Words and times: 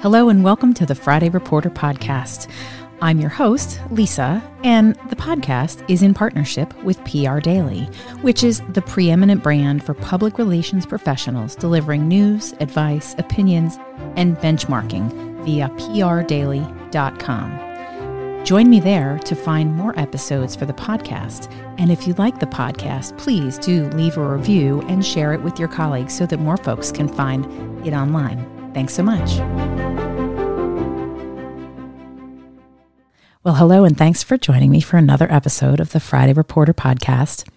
Hello, 0.00 0.28
and 0.28 0.44
welcome 0.44 0.74
to 0.74 0.84
the 0.84 0.94
Friday 0.94 1.30
Reporter 1.30 1.70
Podcast. 1.70 2.50
I'm 3.00 3.18
your 3.18 3.30
host, 3.30 3.80
Lisa, 3.90 4.42
and 4.62 4.94
the 5.08 5.16
podcast 5.16 5.82
is 5.88 6.02
in 6.02 6.12
partnership 6.12 6.70
with 6.84 7.02
PR 7.06 7.40
Daily, 7.40 7.84
which 8.20 8.44
is 8.44 8.60
the 8.74 8.82
preeminent 8.82 9.42
brand 9.42 9.82
for 9.82 9.94
public 9.94 10.36
relations 10.36 10.84
professionals 10.84 11.56
delivering 11.56 12.06
news, 12.06 12.52
advice, 12.60 13.14
opinions, 13.16 13.78
and 14.16 14.36
benchmarking 14.36 15.42
via 15.46 15.70
prdaily.com. 15.70 17.64
Join 18.44 18.68
me 18.68 18.80
there 18.80 19.18
to 19.20 19.34
find 19.34 19.74
more 19.74 19.98
episodes 19.98 20.54
for 20.54 20.66
the 20.66 20.74
podcast. 20.74 21.50
And 21.78 21.90
if 21.90 22.06
you 22.06 22.12
like 22.14 22.38
the 22.38 22.46
podcast, 22.46 23.16
please 23.16 23.58
do 23.58 23.88
leave 23.88 24.18
a 24.18 24.28
review 24.28 24.82
and 24.88 25.04
share 25.04 25.32
it 25.32 25.40
with 25.40 25.58
your 25.58 25.68
colleagues 25.68 26.14
so 26.14 26.26
that 26.26 26.38
more 26.38 26.58
folks 26.58 26.92
can 26.92 27.08
find 27.08 27.46
it 27.86 27.94
online. 27.94 28.55
Thanks 28.76 28.92
so 28.92 29.02
much. 29.02 29.38
Well, 33.42 33.54
hello, 33.54 33.84
and 33.84 33.96
thanks 33.96 34.22
for 34.22 34.36
joining 34.36 34.70
me 34.70 34.82
for 34.82 34.98
another 34.98 35.32
episode 35.32 35.80
of 35.80 35.92
the 35.92 36.00
Friday 36.00 36.34
Reporter 36.34 36.74
podcast. 36.74 37.48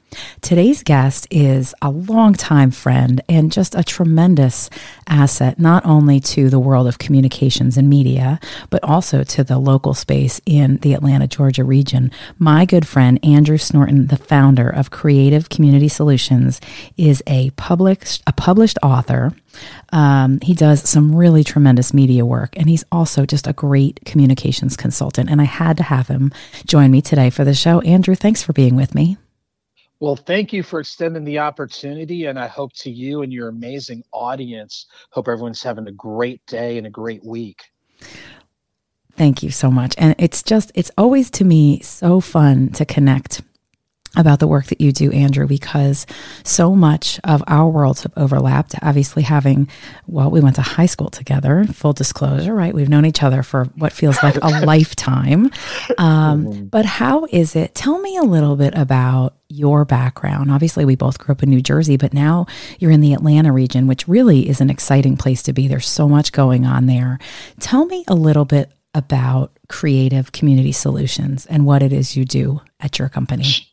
Today's 0.41 0.84
guest 0.84 1.27
is 1.30 1.73
a 1.81 1.90
longtime 1.90 2.72
friend 2.72 3.22
and 3.30 3.52
just 3.52 3.76
a 3.76 3.84
tremendous 3.84 4.70
asset, 5.08 5.59
not 5.59 5.85
only 5.85 6.20
to 6.20 6.49
the 6.49 6.59
world 6.59 6.88
of 6.88 6.98
communications 6.98 7.77
and 7.77 7.90
media, 7.90 8.40
but 8.70 8.84
also 8.84 9.23
to 9.23 9.44
the 9.44 9.59
local 9.59 9.94
space 9.94 10.41
in 10.45 10.77
the 10.77 10.94
Atlanta, 10.94 11.27
Georgia 11.27 11.63
region. 11.63 12.12
My 12.38 12.66
good 12.66 12.88
friend, 12.88 13.20
Andrew 13.23 13.58
Snorton, 13.58 14.08
the 14.08 14.18
founder 14.18 14.70
of 14.70 14.91
Creative 14.91 15.49
Community 15.49 15.88
Solutions, 15.88 16.60
is 16.98 17.21
a 17.27 17.52
published, 17.52 18.23
a 18.26 18.34
published 18.34 18.80
author. 18.82 19.34
Um, 19.91 20.40
he 20.41 20.54
does 20.54 20.88
some 20.88 21.16
really 21.16 21.44
tremendous 21.44 21.94
media 21.94 22.26
work, 22.26 22.57
and 22.57 22.70
he's 22.70 22.85
also 22.91 23.26
just 23.26 23.48
a 23.48 23.54
great 23.54 23.99
communications 24.05 24.77
consultant. 24.77 25.30
And 25.30 25.41
I 25.41 25.46
had 25.46 25.77
to 25.77 25.84
have 25.84 26.07
him 26.07 26.32
join 26.65 26.91
me 26.91 27.02
today 27.02 27.30
for 27.30 27.43
the 27.43 27.54
show. 27.54 27.82
Andrew, 27.82 28.15
thanks 28.15 28.41
for 28.41 28.54
being 28.54 28.76
with 28.76 28.96
me. 28.96 29.18
Well, 30.00 30.16
thank 30.16 30.54
you 30.54 30.64
for 30.64 30.80
extending 30.80 31.26
the 31.26 31.40
opportunity. 31.40 32.26
And 32.26 32.40
I 32.40 32.48
hope 32.48 32.74
to 32.74 32.90
you 32.90 33.22
and 33.22 33.34
your 33.34 33.50
amazing 33.50 34.04
audience, 34.14 34.86
hope 35.12 35.28
everyone's 35.28 35.62
having 35.62 35.88
a 35.88 35.92
great 35.92 36.46
day 36.46 36.78
and 36.78 36.88
a 36.88 36.90
great 36.90 37.24
week. 37.24 37.64
Thank 39.18 39.44
you 39.44 39.52
so 39.52 39.70
much. 39.70 39.96
And 39.98 40.16
it's 40.18 40.42
just, 40.42 40.72
it's 40.76 40.92
always 40.98 41.30
to 41.32 41.44
me 41.44 41.82
so 41.82 42.22
fun 42.22 42.70
to 42.70 42.86
connect 42.86 43.42
about 44.15 44.40
the 44.40 44.48
work 44.48 44.65
that 44.68 44.82
you 44.82 44.91
do, 44.91 45.12
Andrew, 45.12 45.48
because 45.48 46.07
so 46.43 46.76
much 46.76 47.20
of 47.24 47.43
our 47.48 47.70
worlds 47.70 48.04
have 48.04 48.13
overlapped. 48.18 48.76
Obviously, 48.82 49.21
having, 49.24 49.70
well, 50.07 50.32
we 50.32 50.40
went 50.40 50.55
to 50.55 50.62
high 50.62 50.88
school 50.88 51.10
together, 51.10 51.63
full 51.65 51.93
disclosure, 51.93 52.54
right? 52.54 52.74
We've 52.74 52.90
known 52.90 53.05
each 53.05 53.21
other 53.21 53.43
for 53.43 53.65
what 53.76 53.93
feels 53.93 54.21
like 54.24 54.35
a 54.41 54.48
lifetime. 54.65 55.52
Um, 55.98 56.65
but 56.65 56.85
how 56.85 57.26
is 57.26 57.55
it? 57.55 57.76
Tell 57.76 57.99
me 57.99 58.18
a 58.18 58.24
little 58.24 58.55
bit 58.55 58.74
about 58.76 59.35
your 59.48 59.85
background. 59.85 60.52
Obviously, 60.52 60.85
we 60.85 60.96
both 60.96 61.20
grew 61.20 61.34
up 61.34 61.43
in 61.43 61.49
New 61.49 61.62
Jersey, 61.62 61.98
but 61.98 62.13
now 62.13 62.48
you're 62.80 62.91
in 62.91 63.02
the 63.02 63.13
Atlanta 63.13 63.52
region, 63.52 63.87
which 63.87 64.07
really 64.07 64.50
is 64.50 64.59
an 64.59 64.69
exciting 64.69 65.18
place 65.18 65.44
to 65.44 65.53
be. 65.53 65.68
There's 65.68 65.88
so 65.88 66.07
much 66.07 66.31
going 66.31 66.66
on 66.66 66.88
there. 66.88 67.19
Tell 67.59 67.85
me 67.85 68.06
a 68.07 68.16
little 68.16 68.46
bit 68.46 68.72
about 68.96 69.52
creative 69.68 70.31
community 70.31 70.72
solutions 70.72 71.46
and 71.46 71.66
what 71.66 71.84
it 71.84 71.94
is 71.94 72.16
you 72.18 72.25
do 72.25 72.62
at 72.80 72.97
your 72.97 73.09
company. 73.09 73.69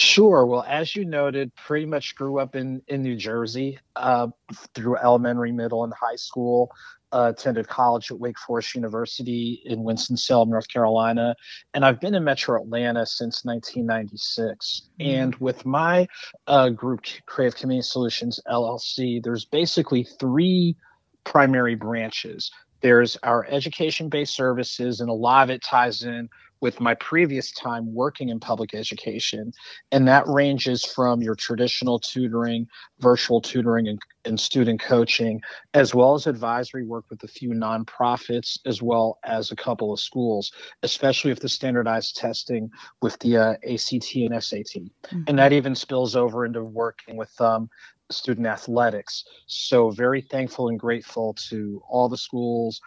Sure. 0.00 0.46
Well, 0.46 0.64
as 0.66 0.96
you 0.96 1.04
noted, 1.04 1.54
pretty 1.54 1.84
much 1.84 2.14
grew 2.14 2.38
up 2.38 2.56
in 2.56 2.80
in 2.88 3.02
New 3.02 3.16
Jersey 3.16 3.78
uh, 3.96 4.28
through 4.74 4.96
elementary, 4.96 5.52
middle, 5.52 5.84
and 5.84 5.92
high 5.92 6.16
school. 6.16 6.70
Uh, 7.12 7.32
attended 7.36 7.66
college 7.66 8.08
at 8.12 8.20
Wake 8.20 8.38
Forest 8.38 8.76
University 8.76 9.60
in 9.64 9.82
Winston-Salem, 9.82 10.48
North 10.48 10.68
Carolina, 10.68 11.34
and 11.74 11.84
I've 11.84 12.00
been 12.00 12.14
in 12.14 12.22
Metro 12.22 12.62
Atlanta 12.62 13.04
since 13.04 13.44
1996. 13.44 14.82
Mm-hmm. 15.00 15.10
And 15.10 15.34
with 15.36 15.66
my 15.66 16.06
uh, 16.46 16.68
group, 16.68 17.00
Creative 17.26 17.58
Community 17.58 17.84
Solutions 17.84 18.38
LLC, 18.48 19.20
there's 19.20 19.44
basically 19.44 20.04
three 20.20 20.76
primary 21.24 21.74
branches. 21.74 22.52
There's 22.80 23.16
our 23.24 23.44
education-based 23.46 24.32
services, 24.32 25.00
and 25.00 25.10
a 25.10 25.12
lot 25.12 25.42
of 25.42 25.50
it 25.50 25.64
ties 25.64 26.04
in 26.04 26.28
with 26.60 26.80
my 26.80 26.94
previous 26.94 27.52
time 27.52 27.92
working 27.94 28.28
in 28.28 28.38
public 28.38 28.74
education. 28.74 29.52
And 29.92 30.06
that 30.08 30.26
ranges 30.26 30.84
from 30.84 31.22
your 31.22 31.34
traditional 31.34 31.98
tutoring, 31.98 32.66
virtual 33.00 33.40
tutoring, 33.40 33.88
and, 33.88 33.98
and, 34.24 34.38
student 34.38 34.80
coaching, 34.80 35.40
as 35.74 35.94
well 35.94 36.14
as 36.14 36.26
advisory 36.26 36.84
work 36.84 37.04
with 37.10 37.22
a 37.22 37.28
few 37.28 37.50
nonprofits, 37.50 38.58
as 38.66 38.82
well 38.82 39.18
as 39.24 39.50
a 39.50 39.56
couple 39.56 39.92
of 39.92 40.00
schools, 40.00 40.52
especially 40.82 41.30
with 41.30 41.40
the 41.40 41.48
standardized 41.48 42.16
testing 42.16 42.70
with 43.00 43.18
the 43.20 43.36
uh, 43.36 43.52
ACT 43.68 44.14
and 44.16 44.42
SAT. 44.42 44.64
Mm-hmm. 44.64 45.22
And 45.26 45.38
that 45.38 45.52
even 45.52 45.74
spills 45.74 46.16
over 46.16 46.44
into 46.44 46.62
working 46.62 47.16
with 47.16 47.38
um, 47.40 47.70
student 48.10 48.46
athletics. 48.46 49.24
So, 49.46 49.90
very 49.90 50.20
thankful 50.20 50.68
and 50.68 50.78
grateful 50.78 51.34
to 51.48 51.82
all 51.88 52.08
the 52.08 52.18
schools 52.18 52.80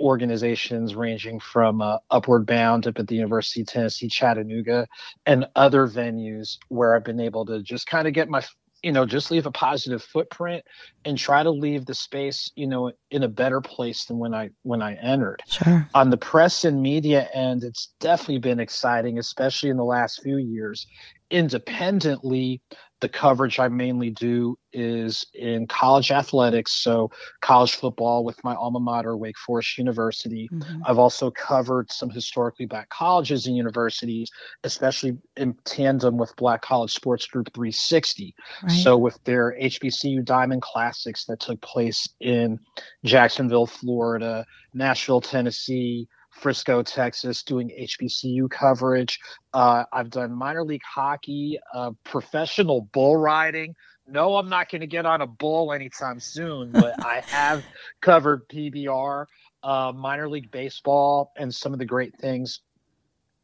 organizations 0.00 0.94
ranging 0.94 1.38
from 1.38 1.80
uh, 1.80 1.98
Upward 2.10 2.46
Bound 2.46 2.86
up 2.86 2.98
at 2.98 3.06
the 3.06 3.14
University 3.14 3.60
of 3.60 3.68
Tennessee 3.68 4.08
Chattanooga 4.08 4.86
and 5.26 5.46
other 5.54 5.86
venues 5.86 6.56
where 6.68 6.96
I've 6.96 7.04
been 7.04 7.20
able 7.20 7.46
to 7.46 7.62
just 7.62 7.86
kind 7.86 8.08
of 8.08 8.14
get 8.14 8.28
my 8.28 8.42
you 8.82 8.92
know 8.92 9.04
just 9.04 9.30
leave 9.30 9.46
a 9.46 9.50
positive 9.50 10.02
footprint 10.02 10.64
and 11.04 11.18
try 11.18 11.42
to 11.42 11.50
leave 11.50 11.84
the 11.84 11.94
space 11.94 12.50
you 12.56 12.66
know 12.66 12.92
in 13.10 13.22
a 13.22 13.28
better 13.28 13.60
place 13.60 14.06
than 14.06 14.18
when 14.18 14.34
i 14.34 14.50
when 14.62 14.82
i 14.82 14.94
entered. 14.94 15.42
Sure. 15.46 15.86
On 15.94 16.10
the 16.10 16.16
press 16.16 16.64
and 16.64 16.82
media 16.82 17.28
end 17.34 17.62
it's 17.62 17.92
definitely 18.00 18.38
been 18.38 18.60
exciting 18.60 19.18
especially 19.18 19.70
in 19.70 19.76
the 19.76 19.84
last 19.84 20.22
few 20.22 20.38
years 20.38 20.86
independently 21.30 22.60
the 23.00 23.08
coverage 23.08 23.58
I 23.58 23.68
mainly 23.68 24.10
do 24.10 24.58
is 24.72 25.26
in 25.34 25.66
college 25.66 26.10
athletics, 26.10 26.72
so 26.72 27.10
college 27.40 27.74
football 27.74 28.24
with 28.24 28.42
my 28.44 28.54
alma 28.54 28.78
mater, 28.78 29.16
Wake 29.16 29.38
Forest 29.38 29.78
University. 29.78 30.48
Mm-hmm. 30.52 30.82
I've 30.86 30.98
also 30.98 31.30
covered 31.30 31.90
some 31.90 32.10
historically 32.10 32.66
black 32.66 32.88
colleges 32.90 33.46
and 33.46 33.56
universities, 33.56 34.30
especially 34.64 35.16
in 35.36 35.54
tandem 35.64 36.18
with 36.18 36.34
Black 36.36 36.62
College 36.62 36.92
Sports 36.92 37.26
Group 37.26 37.52
360. 37.54 38.34
Right. 38.62 38.70
So, 38.72 38.96
with 38.96 39.18
their 39.24 39.56
HBCU 39.60 40.24
Diamond 40.24 40.62
Classics 40.62 41.24
that 41.26 41.40
took 41.40 41.60
place 41.62 42.08
in 42.20 42.60
Jacksonville, 43.04 43.66
Florida, 43.66 44.44
Nashville, 44.74 45.20
Tennessee, 45.20 46.06
Frisco, 46.40 46.82
Texas, 46.82 47.42
doing 47.42 47.70
HBCU 47.78 48.50
coverage. 48.50 49.20
Uh, 49.52 49.84
I've 49.92 50.10
done 50.10 50.32
minor 50.32 50.64
league 50.64 50.82
hockey, 50.82 51.58
uh, 51.74 51.90
professional 52.04 52.88
bull 52.92 53.16
riding. 53.16 53.74
No, 54.08 54.36
I'm 54.36 54.48
not 54.48 54.70
going 54.70 54.80
to 54.80 54.86
get 54.86 55.06
on 55.06 55.20
a 55.20 55.26
bull 55.26 55.72
anytime 55.72 56.18
soon, 56.18 56.72
but 56.72 57.04
I 57.04 57.20
have 57.26 57.64
covered 58.00 58.48
PBR, 58.48 59.26
uh, 59.62 59.92
minor 59.94 60.28
league 60.28 60.50
baseball, 60.50 61.32
and 61.36 61.54
some 61.54 61.72
of 61.72 61.78
the 61.78 61.84
great 61.84 62.16
things 62.18 62.60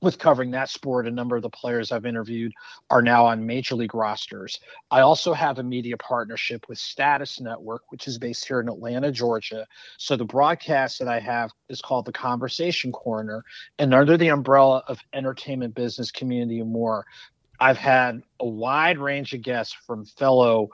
with 0.02 0.18
covering 0.18 0.50
that 0.50 0.68
sport, 0.68 1.06
a 1.06 1.10
number 1.10 1.36
of 1.36 1.42
the 1.42 1.50
players 1.50 1.90
I've 1.90 2.04
interviewed 2.04 2.52
are 2.90 3.00
now 3.00 3.26
on 3.26 3.46
major 3.46 3.74
league 3.74 3.94
rosters. 3.94 4.60
I 4.90 5.00
also 5.00 5.32
have 5.32 5.58
a 5.58 5.62
media 5.62 5.96
partnership 5.96 6.68
with 6.68 6.78
Status 6.78 7.40
Network, 7.40 7.82
which 7.90 8.06
is 8.06 8.18
based 8.18 8.46
here 8.46 8.60
in 8.60 8.68
Atlanta, 8.68 9.10
Georgia. 9.10 9.66
So 9.96 10.16
the 10.16 10.24
broadcast 10.24 10.98
that 10.98 11.08
I 11.08 11.18
have 11.20 11.50
is 11.70 11.80
called 11.80 12.04
The 12.04 12.12
Conversation 12.12 12.92
Corner. 12.92 13.42
And 13.78 13.94
under 13.94 14.18
the 14.18 14.28
umbrella 14.28 14.82
of 14.86 15.00
entertainment, 15.14 15.74
business, 15.74 16.10
community, 16.10 16.60
and 16.60 16.70
more, 16.70 17.06
I've 17.58 17.78
had 17.78 18.22
a 18.40 18.46
wide 18.46 18.98
range 18.98 19.32
of 19.32 19.40
guests 19.40 19.74
from 19.86 20.04
fellow 20.04 20.68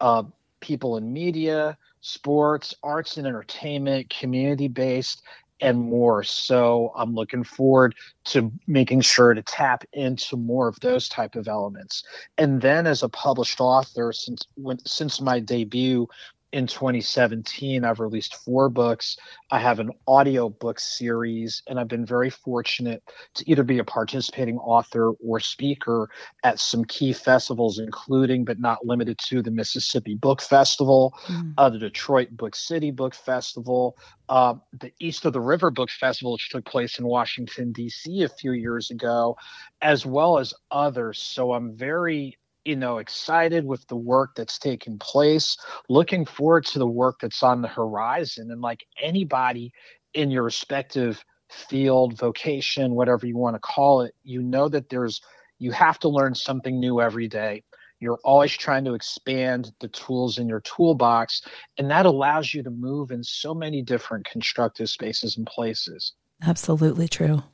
uh, 0.00 0.24
people 0.60 0.98
in 0.98 1.12
media, 1.12 1.78
sports, 2.02 2.74
arts 2.82 3.16
and 3.16 3.26
entertainment, 3.26 4.10
community 4.10 4.68
based, 4.68 5.22
and 5.60 5.78
more. 5.78 6.22
So 6.22 6.92
I'm 6.96 7.14
looking 7.14 7.44
forward 7.44 7.94
to 8.26 8.52
making 8.66 9.02
sure 9.02 9.34
to 9.34 9.42
tap 9.42 9.84
into 9.92 10.36
more 10.36 10.68
of 10.68 10.80
those 10.80 11.08
type 11.08 11.36
of 11.36 11.48
elements. 11.48 12.02
And 12.38 12.60
then 12.60 12.86
as 12.86 13.02
a 13.02 13.08
published 13.08 13.60
author, 13.60 14.12
since 14.12 14.46
when, 14.54 14.84
since 14.84 15.20
my 15.20 15.40
debut 15.40 16.08
in 16.54 16.68
2017 16.68 17.84
i've 17.84 17.98
released 17.98 18.36
four 18.36 18.68
books 18.68 19.16
i 19.50 19.58
have 19.58 19.80
an 19.80 19.90
audio 20.06 20.48
book 20.48 20.78
series 20.78 21.60
and 21.66 21.80
i've 21.80 21.88
been 21.88 22.06
very 22.06 22.30
fortunate 22.30 23.02
to 23.34 23.50
either 23.50 23.64
be 23.64 23.80
a 23.80 23.84
participating 23.84 24.56
author 24.58 25.10
or 25.14 25.40
speaker 25.40 26.08
at 26.44 26.60
some 26.60 26.84
key 26.84 27.12
festivals 27.12 27.80
including 27.80 28.44
but 28.44 28.60
not 28.60 28.86
limited 28.86 29.18
to 29.18 29.42
the 29.42 29.50
mississippi 29.50 30.14
book 30.14 30.40
festival 30.40 31.12
mm. 31.26 31.52
uh, 31.58 31.68
the 31.68 31.78
detroit 31.78 32.30
book 32.30 32.54
city 32.54 32.92
book 32.92 33.16
festival 33.16 33.98
uh, 34.28 34.54
the 34.78 34.92
east 35.00 35.24
of 35.24 35.32
the 35.32 35.40
river 35.40 35.72
book 35.72 35.90
festival 35.90 36.34
which 36.34 36.50
took 36.50 36.64
place 36.64 37.00
in 37.00 37.04
washington 37.04 37.72
d.c 37.72 38.22
a 38.22 38.28
few 38.28 38.52
years 38.52 38.92
ago 38.92 39.36
as 39.82 40.06
well 40.06 40.38
as 40.38 40.54
others 40.70 41.20
so 41.20 41.52
i'm 41.52 41.74
very 41.76 42.38
you 42.64 42.76
know, 42.76 42.98
excited 42.98 43.64
with 43.64 43.86
the 43.88 43.96
work 43.96 44.34
that's 44.36 44.58
taking 44.58 44.98
place, 44.98 45.56
looking 45.88 46.24
forward 46.24 46.64
to 46.66 46.78
the 46.78 46.86
work 46.86 47.16
that's 47.20 47.42
on 47.42 47.62
the 47.62 47.68
horizon. 47.68 48.50
And 48.50 48.60
like 48.60 48.84
anybody 49.00 49.72
in 50.14 50.30
your 50.30 50.42
respective 50.42 51.24
field, 51.50 52.18
vocation, 52.18 52.94
whatever 52.94 53.26
you 53.26 53.36
want 53.36 53.54
to 53.54 53.60
call 53.60 54.02
it, 54.02 54.14
you 54.22 54.42
know 54.42 54.68
that 54.68 54.88
there's, 54.88 55.20
you 55.58 55.72
have 55.72 55.98
to 56.00 56.08
learn 56.08 56.34
something 56.34 56.80
new 56.80 57.00
every 57.00 57.28
day. 57.28 57.62
You're 58.00 58.18
always 58.24 58.52
trying 58.52 58.84
to 58.86 58.94
expand 58.94 59.72
the 59.80 59.88
tools 59.88 60.38
in 60.38 60.48
your 60.48 60.60
toolbox, 60.60 61.42
and 61.78 61.90
that 61.90 62.06
allows 62.06 62.52
you 62.52 62.62
to 62.62 62.70
move 62.70 63.10
in 63.10 63.22
so 63.22 63.54
many 63.54 63.82
different 63.82 64.26
constructive 64.26 64.90
spaces 64.90 65.36
and 65.36 65.46
places. 65.46 66.12
Absolutely 66.42 67.08
true. 67.08 67.44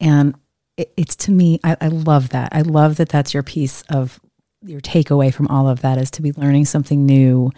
And 0.00 0.36
it's 0.76 1.16
to 1.16 1.30
me, 1.32 1.60
I, 1.62 1.76
I 1.80 1.88
love 1.88 2.30
that. 2.30 2.48
I 2.52 2.62
love 2.62 2.96
that 2.96 3.08
that's 3.08 3.34
your 3.34 3.42
piece 3.42 3.82
of 3.90 4.20
your 4.64 4.80
takeaway 4.80 5.32
from 5.32 5.48
all 5.48 5.68
of 5.68 5.82
that 5.82 5.98
is 5.98 6.10
to 6.12 6.22
be 6.22 6.32
learning 6.32 6.64
something 6.64 7.04
new 7.04 7.52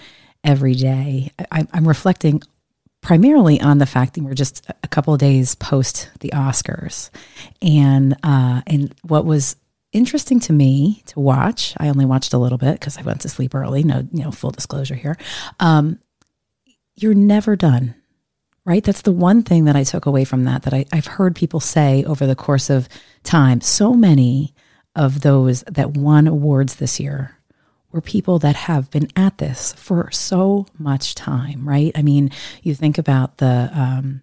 every 0.44 0.75
day. 0.75 1.31
I, 1.50 1.67
I'm 1.73 1.87
reflecting 1.87 2.43
primarily 3.00 3.61
on 3.61 3.79
the 3.79 3.87
fact 3.87 4.14
that 4.14 4.25
we're 4.25 4.35
just 4.35 4.67
a 4.82 4.88
couple 4.88 5.17
days 5.17 5.55
post 5.55 6.11
the 6.20 6.31
Oscars, 6.35 7.11
and 7.62 8.17
uh, 8.23 8.62
and 8.67 8.94
what 9.03 9.25
was 9.25 9.56
interesting 9.93 10.41
to 10.41 10.53
me 10.53 11.03
to 11.06 11.20
watch. 11.20 11.75
I 11.79 11.88
only 11.88 12.05
watched 12.05 12.32
a 12.32 12.38
little 12.38 12.58
bit 12.58 12.81
because 12.81 12.99
I 12.99 13.03
went 13.03 13.20
to 13.20 13.29
sleep 13.29 13.55
early. 13.55 13.82
No, 13.82 14.06
you 14.12 14.25
know, 14.25 14.32
full 14.32 14.50
disclosure 14.50 14.97
here. 14.97 15.17
Um, 15.61 16.00
you're 16.97 17.14
never 17.14 17.55
done, 17.55 17.94
right? 18.64 18.82
That's 18.82 19.03
the 19.03 19.12
one 19.12 19.43
thing 19.43 19.67
that 19.67 19.76
I 19.76 19.85
took 19.85 20.06
away 20.06 20.25
from 20.25 20.44
that. 20.44 20.62
That 20.62 20.75
I, 20.75 20.85
I've 20.93 21.06
heard 21.06 21.37
people 21.37 21.61
say 21.61 22.03
over 22.05 22.26
the 22.26 22.37
course 22.37 22.70
of 22.70 22.88
time. 23.23 23.61
So 23.61 23.94
many 23.94 24.53
of 24.96 25.20
those 25.20 25.62
that 25.64 25.93
won 25.93 26.26
awards 26.26 26.76
this 26.76 26.98
year 26.98 27.37
were 27.93 28.00
people 28.00 28.38
that 28.40 28.56
have 28.56 28.90
been 28.90 29.08
at 29.14 29.38
this 29.38 29.72
for 29.75 30.10
so 30.10 30.66
much 30.78 31.14
time, 31.14 31.66
right? 31.69 31.93
I 31.94 32.02
mean, 32.02 32.31
you 32.62 32.75
think 32.75 32.98
about 32.98 33.38
the 33.38 33.70
um, 33.72 34.22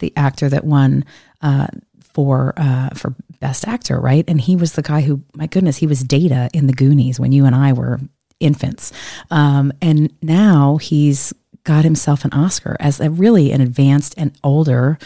the 0.00 0.12
actor 0.16 0.48
that 0.48 0.64
won 0.64 1.04
uh, 1.42 1.68
for 2.00 2.54
uh, 2.56 2.90
for 2.90 3.14
Best 3.40 3.66
Actor, 3.66 4.00
right? 4.00 4.24
And 4.26 4.40
he 4.40 4.56
was 4.56 4.72
the 4.72 4.82
guy 4.82 5.02
who, 5.02 5.22
my 5.34 5.46
goodness, 5.46 5.76
he 5.76 5.86
was 5.86 6.02
Data 6.02 6.50
in 6.52 6.66
the 6.66 6.72
Goonies 6.72 7.20
when 7.20 7.32
you 7.32 7.44
and 7.44 7.54
I 7.54 7.72
were 7.72 8.00
infants, 8.40 8.92
um, 9.30 9.72
and 9.80 10.12
now 10.20 10.78
he's 10.78 11.32
got 11.64 11.84
himself 11.84 12.24
an 12.24 12.32
Oscar 12.32 12.76
as 12.80 12.98
a 12.98 13.08
really 13.08 13.52
an 13.52 13.60
advanced 13.60 14.14
and 14.16 14.36
older 14.42 14.98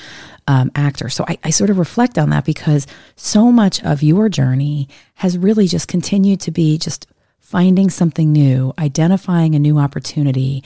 um, 0.48 0.70
actor. 0.74 1.08
So 1.08 1.24
I, 1.26 1.38
I 1.44 1.50
sort 1.50 1.70
of 1.70 1.78
reflect 1.78 2.18
on 2.18 2.30
that 2.30 2.44
because 2.44 2.86
so 3.16 3.50
much 3.50 3.82
of 3.82 4.02
your 4.02 4.28
journey 4.28 4.88
has 5.14 5.38
really 5.38 5.66
just 5.66 5.88
continued 5.88 6.40
to 6.42 6.50
be 6.50 6.78
just 6.78 7.06
finding 7.38 7.90
something 7.90 8.32
new, 8.32 8.72
identifying 8.78 9.54
a 9.54 9.58
new 9.60 9.78
opportunity, 9.78 10.64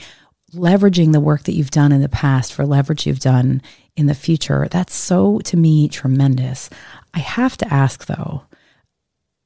leveraging 0.53 1.13
the 1.13 1.19
work 1.19 1.43
that 1.43 1.53
you've 1.53 1.71
done 1.71 1.91
in 1.91 2.01
the 2.01 2.09
past 2.09 2.53
for 2.53 2.65
leverage 2.65 3.05
you've 3.05 3.19
done 3.19 3.61
in 3.95 4.07
the 4.07 4.15
future. 4.15 4.67
That's 4.69 4.93
so, 4.93 5.39
to 5.39 5.57
me, 5.57 5.87
tremendous. 5.87 6.69
I 7.13 7.19
have 7.19 7.57
to 7.57 7.73
ask 7.73 8.05
though, 8.05 8.43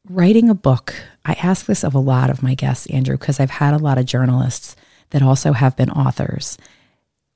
writing 0.09 0.49
a 0.49 0.55
book, 0.55 0.95
I 1.25 1.33
ask 1.33 1.65
this 1.65 1.83
of 1.83 1.95
a 1.95 1.99
lot 1.99 2.29
of 2.29 2.43
my 2.43 2.55
guests, 2.55 2.87
Andrew, 2.87 3.17
because 3.17 3.39
I've 3.39 3.49
had 3.49 3.73
a 3.73 3.79
lot 3.79 3.97
of 3.97 4.05
journalists 4.05 4.75
that 5.09 5.21
also 5.21 5.53
have 5.53 5.75
been 5.75 5.89
authors. 5.89 6.57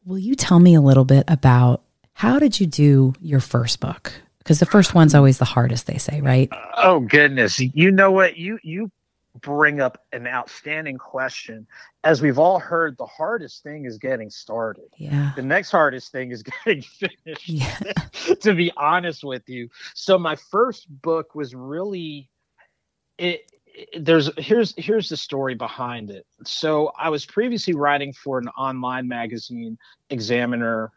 Will 0.06 0.18
you 0.18 0.36
tell 0.36 0.60
me 0.60 0.76
a 0.76 0.82
little 0.82 1.06
bit 1.06 1.26
about 1.28 1.84
how 2.20 2.38
did 2.38 2.60
you 2.60 2.68
do 2.68 3.14
your 3.22 3.40
first 3.40 3.80
book? 3.80 4.12
Because 4.40 4.60
the 4.60 4.66
first 4.66 4.94
one's 4.94 5.16
always 5.16 5.38
the 5.38 5.46
hardest, 5.46 5.88
they 5.88 5.98
say, 5.98 6.20
right? 6.20 6.50
Oh 6.76 7.00
goodness. 7.00 7.62
You 7.62 7.92
know 7.92 8.12
what? 8.12 8.36
You 8.36 8.60
you 8.62 8.92
bring 9.40 9.80
up 9.80 10.04
an 10.12 10.28
outstanding 10.28 10.98
question. 10.98 11.66
As 12.04 12.22
we've 12.22 12.38
all 12.38 12.60
heard, 12.60 12.98
the 12.98 13.06
hardest 13.06 13.64
thing 13.64 13.86
is 13.86 13.98
getting 13.98 14.30
started. 14.30 14.90
Yeah. 14.98 15.32
The 15.38 15.44
next 15.44 15.72
hardest 15.72 16.12
thing 16.12 16.32
is 16.32 16.44
getting 16.66 16.82
finished. 16.82 17.48
Yeah. 17.48 17.80
to 18.42 18.54
be 18.54 18.70
honest 18.76 19.24
with 19.24 19.48
you. 19.48 19.70
So 19.94 20.20
my 20.20 20.36
first 20.36 20.88
book 21.02 21.36
was 21.36 21.56
really 21.56 22.28
it, 23.18 23.50
it 23.66 24.04
there's 24.04 24.30
here's 24.38 24.74
here's 24.76 25.08
the 25.08 25.16
story 25.16 25.56
behind 25.56 26.10
it. 26.10 26.26
So 26.44 26.92
I 27.00 27.08
was 27.08 27.26
previously 27.26 27.76
writing 27.76 28.12
for 28.12 28.40
an 28.40 28.50
online 28.50 29.08
magazine, 29.08 29.78
Examiner 30.10 30.92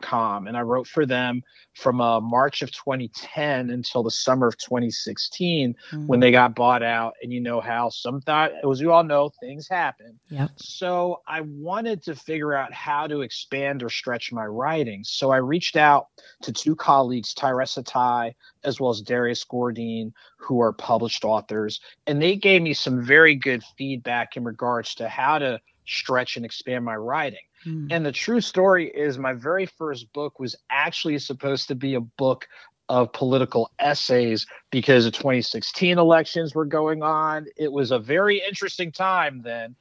com 0.00 0.46
and 0.46 0.56
i 0.56 0.60
wrote 0.60 0.86
for 0.86 1.06
them 1.06 1.42
from 1.74 2.00
uh, 2.00 2.20
march 2.20 2.62
of 2.62 2.70
2010 2.72 3.70
until 3.70 4.02
the 4.02 4.10
summer 4.10 4.46
of 4.46 4.56
2016 4.58 5.74
mm-hmm. 5.74 6.06
when 6.06 6.20
they 6.20 6.30
got 6.30 6.54
bought 6.54 6.82
out 6.82 7.14
and 7.22 7.32
you 7.32 7.40
know 7.40 7.60
how 7.60 7.88
some 7.88 8.20
thought 8.20 8.52
as 8.70 8.80
you 8.80 8.92
all 8.92 9.04
know 9.04 9.30
things 9.40 9.68
happen 9.68 10.18
yep. 10.30 10.50
so 10.56 11.20
i 11.26 11.40
wanted 11.42 12.02
to 12.02 12.14
figure 12.14 12.54
out 12.54 12.72
how 12.72 13.06
to 13.06 13.22
expand 13.22 13.82
or 13.82 13.90
stretch 13.90 14.32
my 14.32 14.44
writing 14.44 15.02
so 15.04 15.30
i 15.30 15.36
reached 15.36 15.76
out 15.76 16.08
to 16.42 16.52
two 16.52 16.76
colleagues 16.76 17.34
tyressa 17.34 17.82
ty 17.82 18.34
as 18.64 18.80
well 18.80 18.90
as 18.90 19.00
darius 19.00 19.44
Gordine, 19.44 20.12
who 20.36 20.60
are 20.60 20.72
published 20.72 21.24
authors 21.24 21.80
and 22.06 22.20
they 22.20 22.36
gave 22.36 22.62
me 22.62 22.74
some 22.74 23.02
very 23.02 23.34
good 23.34 23.62
feedback 23.76 24.36
in 24.36 24.44
regards 24.44 24.94
to 24.96 25.08
how 25.08 25.38
to 25.38 25.60
stretch 25.86 26.36
and 26.36 26.44
expand 26.44 26.84
my 26.84 26.96
writing 26.96 27.44
Mm. 27.66 27.88
And 27.90 28.06
the 28.06 28.12
true 28.12 28.40
story 28.40 28.88
is 28.88 29.18
my 29.18 29.32
very 29.32 29.66
first 29.66 30.12
book 30.12 30.38
was 30.38 30.56
actually 30.70 31.18
supposed 31.18 31.68
to 31.68 31.74
be 31.74 31.94
a 31.94 32.00
book 32.00 32.46
of 32.88 33.12
political 33.12 33.70
essays 33.78 34.46
because 34.70 35.04
the 35.04 35.10
2016 35.10 35.98
elections 35.98 36.54
were 36.54 36.66
going 36.66 37.02
on. 37.02 37.46
It 37.56 37.72
was 37.72 37.90
a 37.90 37.98
very 37.98 38.42
interesting 38.46 38.92
time 38.92 39.42
then. 39.42 39.74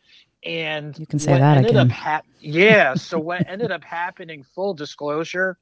And 0.46 0.98
you 0.98 1.06
can 1.06 1.20
say 1.20 1.38
that 1.38 1.66
again. 1.66 1.90
Hap- 1.90 2.26
yeah. 2.40 2.96
so 2.96 3.18
what 3.18 3.48
ended 3.50 3.72
up 3.72 3.84
happening, 3.84 4.44
full 4.56 4.74
disclosure, 4.74 5.58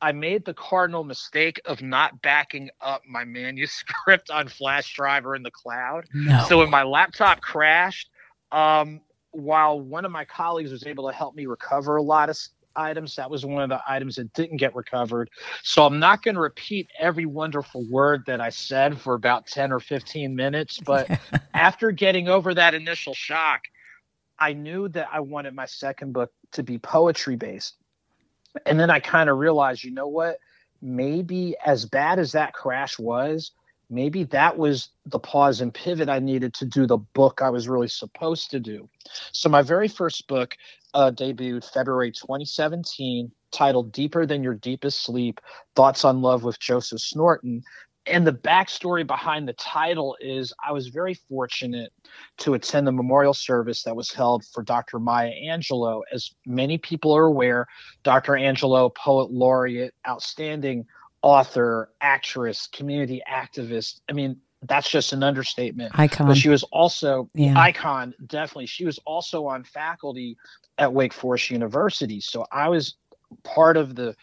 I 0.00 0.12
made 0.12 0.44
the 0.44 0.54
cardinal 0.54 1.04
mistake 1.04 1.60
of 1.64 1.80
not 1.80 2.20
backing 2.20 2.70
up 2.80 3.02
my 3.08 3.24
manuscript 3.24 4.30
on 4.30 4.48
flash 4.48 4.94
drive 4.94 5.26
or 5.26 5.34
in 5.34 5.42
the 5.42 5.50
cloud. 5.50 6.04
No. 6.12 6.44
So 6.48 6.58
when 6.58 6.70
my 6.70 6.82
laptop 6.82 7.40
crashed, 7.40 8.10
um, 8.52 9.00
while 9.32 9.80
one 9.80 10.04
of 10.04 10.10
my 10.10 10.24
colleagues 10.24 10.70
was 10.70 10.86
able 10.86 11.08
to 11.08 11.14
help 11.14 11.34
me 11.34 11.46
recover 11.46 11.96
a 11.96 12.02
lot 12.02 12.30
of 12.30 12.38
items, 12.74 13.16
that 13.16 13.30
was 13.30 13.44
one 13.44 13.62
of 13.62 13.68
the 13.68 13.80
items 13.88 14.16
that 14.16 14.32
didn't 14.34 14.58
get 14.58 14.74
recovered. 14.74 15.30
So 15.62 15.84
I'm 15.84 15.98
not 15.98 16.22
going 16.22 16.34
to 16.34 16.40
repeat 16.40 16.88
every 16.98 17.26
wonderful 17.26 17.86
word 17.90 18.24
that 18.26 18.40
I 18.40 18.50
said 18.50 19.00
for 19.00 19.14
about 19.14 19.46
10 19.46 19.72
or 19.72 19.80
15 19.80 20.34
minutes. 20.34 20.78
But 20.78 21.10
after 21.54 21.90
getting 21.90 22.28
over 22.28 22.54
that 22.54 22.74
initial 22.74 23.14
shock, 23.14 23.62
I 24.38 24.52
knew 24.52 24.88
that 24.90 25.08
I 25.12 25.20
wanted 25.20 25.54
my 25.54 25.66
second 25.66 26.12
book 26.12 26.30
to 26.52 26.62
be 26.62 26.78
poetry 26.78 27.36
based. 27.36 27.76
And 28.64 28.78
then 28.78 28.90
I 28.90 29.00
kind 29.00 29.28
of 29.28 29.38
realized, 29.38 29.84
you 29.84 29.92
know 29.92 30.08
what? 30.08 30.38
Maybe 30.82 31.56
as 31.64 31.86
bad 31.86 32.18
as 32.18 32.32
that 32.32 32.52
crash 32.52 32.98
was, 32.98 33.52
maybe 33.88 34.24
that 34.24 34.56
was 34.56 34.88
the 35.06 35.18
pause 35.18 35.60
and 35.60 35.72
pivot 35.72 36.08
I 36.08 36.18
needed 36.18 36.54
to 36.54 36.64
do 36.64 36.86
the 36.86 36.98
book 36.98 37.40
I 37.42 37.50
was 37.50 37.68
really 37.68 37.88
supposed 37.88 38.50
to 38.50 38.60
do. 38.60 38.88
So 39.32 39.48
my 39.48 39.62
very 39.62 39.88
first 39.88 40.26
book 40.28 40.56
uh, 40.94 41.10
debuted 41.10 41.64
February 41.70 42.10
2017, 42.10 43.30
titled 43.52 43.92
"Deeper 43.92 44.26
Than 44.26 44.42
Your 44.42 44.54
Deepest 44.54 45.04
Sleep: 45.04 45.40
Thoughts 45.74 46.04
on 46.04 46.22
Love 46.22 46.42
with 46.42 46.58
Joseph 46.58 47.00
Snorton." 47.00 47.62
And 48.08 48.24
the 48.24 48.32
backstory 48.32 49.04
behind 49.04 49.48
the 49.48 49.52
title 49.54 50.16
is 50.20 50.52
I 50.64 50.70
was 50.70 50.88
very 50.88 51.14
fortunate 51.14 51.92
to 52.38 52.54
attend 52.54 52.86
the 52.86 52.92
memorial 52.92 53.34
service 53.34 53.82
that 53.82 53.96
was 53.96 54.12
held 54.12 54.44
for 54.44 54.62
Dr. 54.62 55.00
Maya 55.00 55.32
Angelou. 55.32 56.02
As 56.12 56.30
many 56.46 56.78
people 56.78 57.16
are 57.16 57.24
aware, 57.24 57.66
Dr. 58.04 58.34
Angelou, 58.34 58.94
poet 58.94 59.32
laureate, 59.32 59.92
outstanding 60.08 60.86
author, 61.26 61.90
actress, 62.00 62.68
community 62.68 63.20
activist. 63.28 64.00
I 64.08 64.12
mean, 64.12 64.36
that's 64.62 64.88
just 64.88 65.12
an 65.12 65.24
understatement. 65.24 65.98
Icon. 65.98 66.28
But 66.28 66.36
she 66.36 66.48
was 66.48 66.62
also 66.62 67.28
yeah. 67.34 67.58
icon, 67.58 68.14
definitely. 68.28 68.66
She 68.66 68.84
was 68.84 69.00
also 69.04 69.44
on 69.44 69.64
faculty 69.64 70.36
at 70.78 70.92
Wake 70.92 71.12
Forest 71.12 71.50
University. 71.50 72.20
So 72.20 72.46
I 72.52 72.68
was 72.68 72.94
part 73.42 73.76
of 73.76 73.96
the 73.96 74.14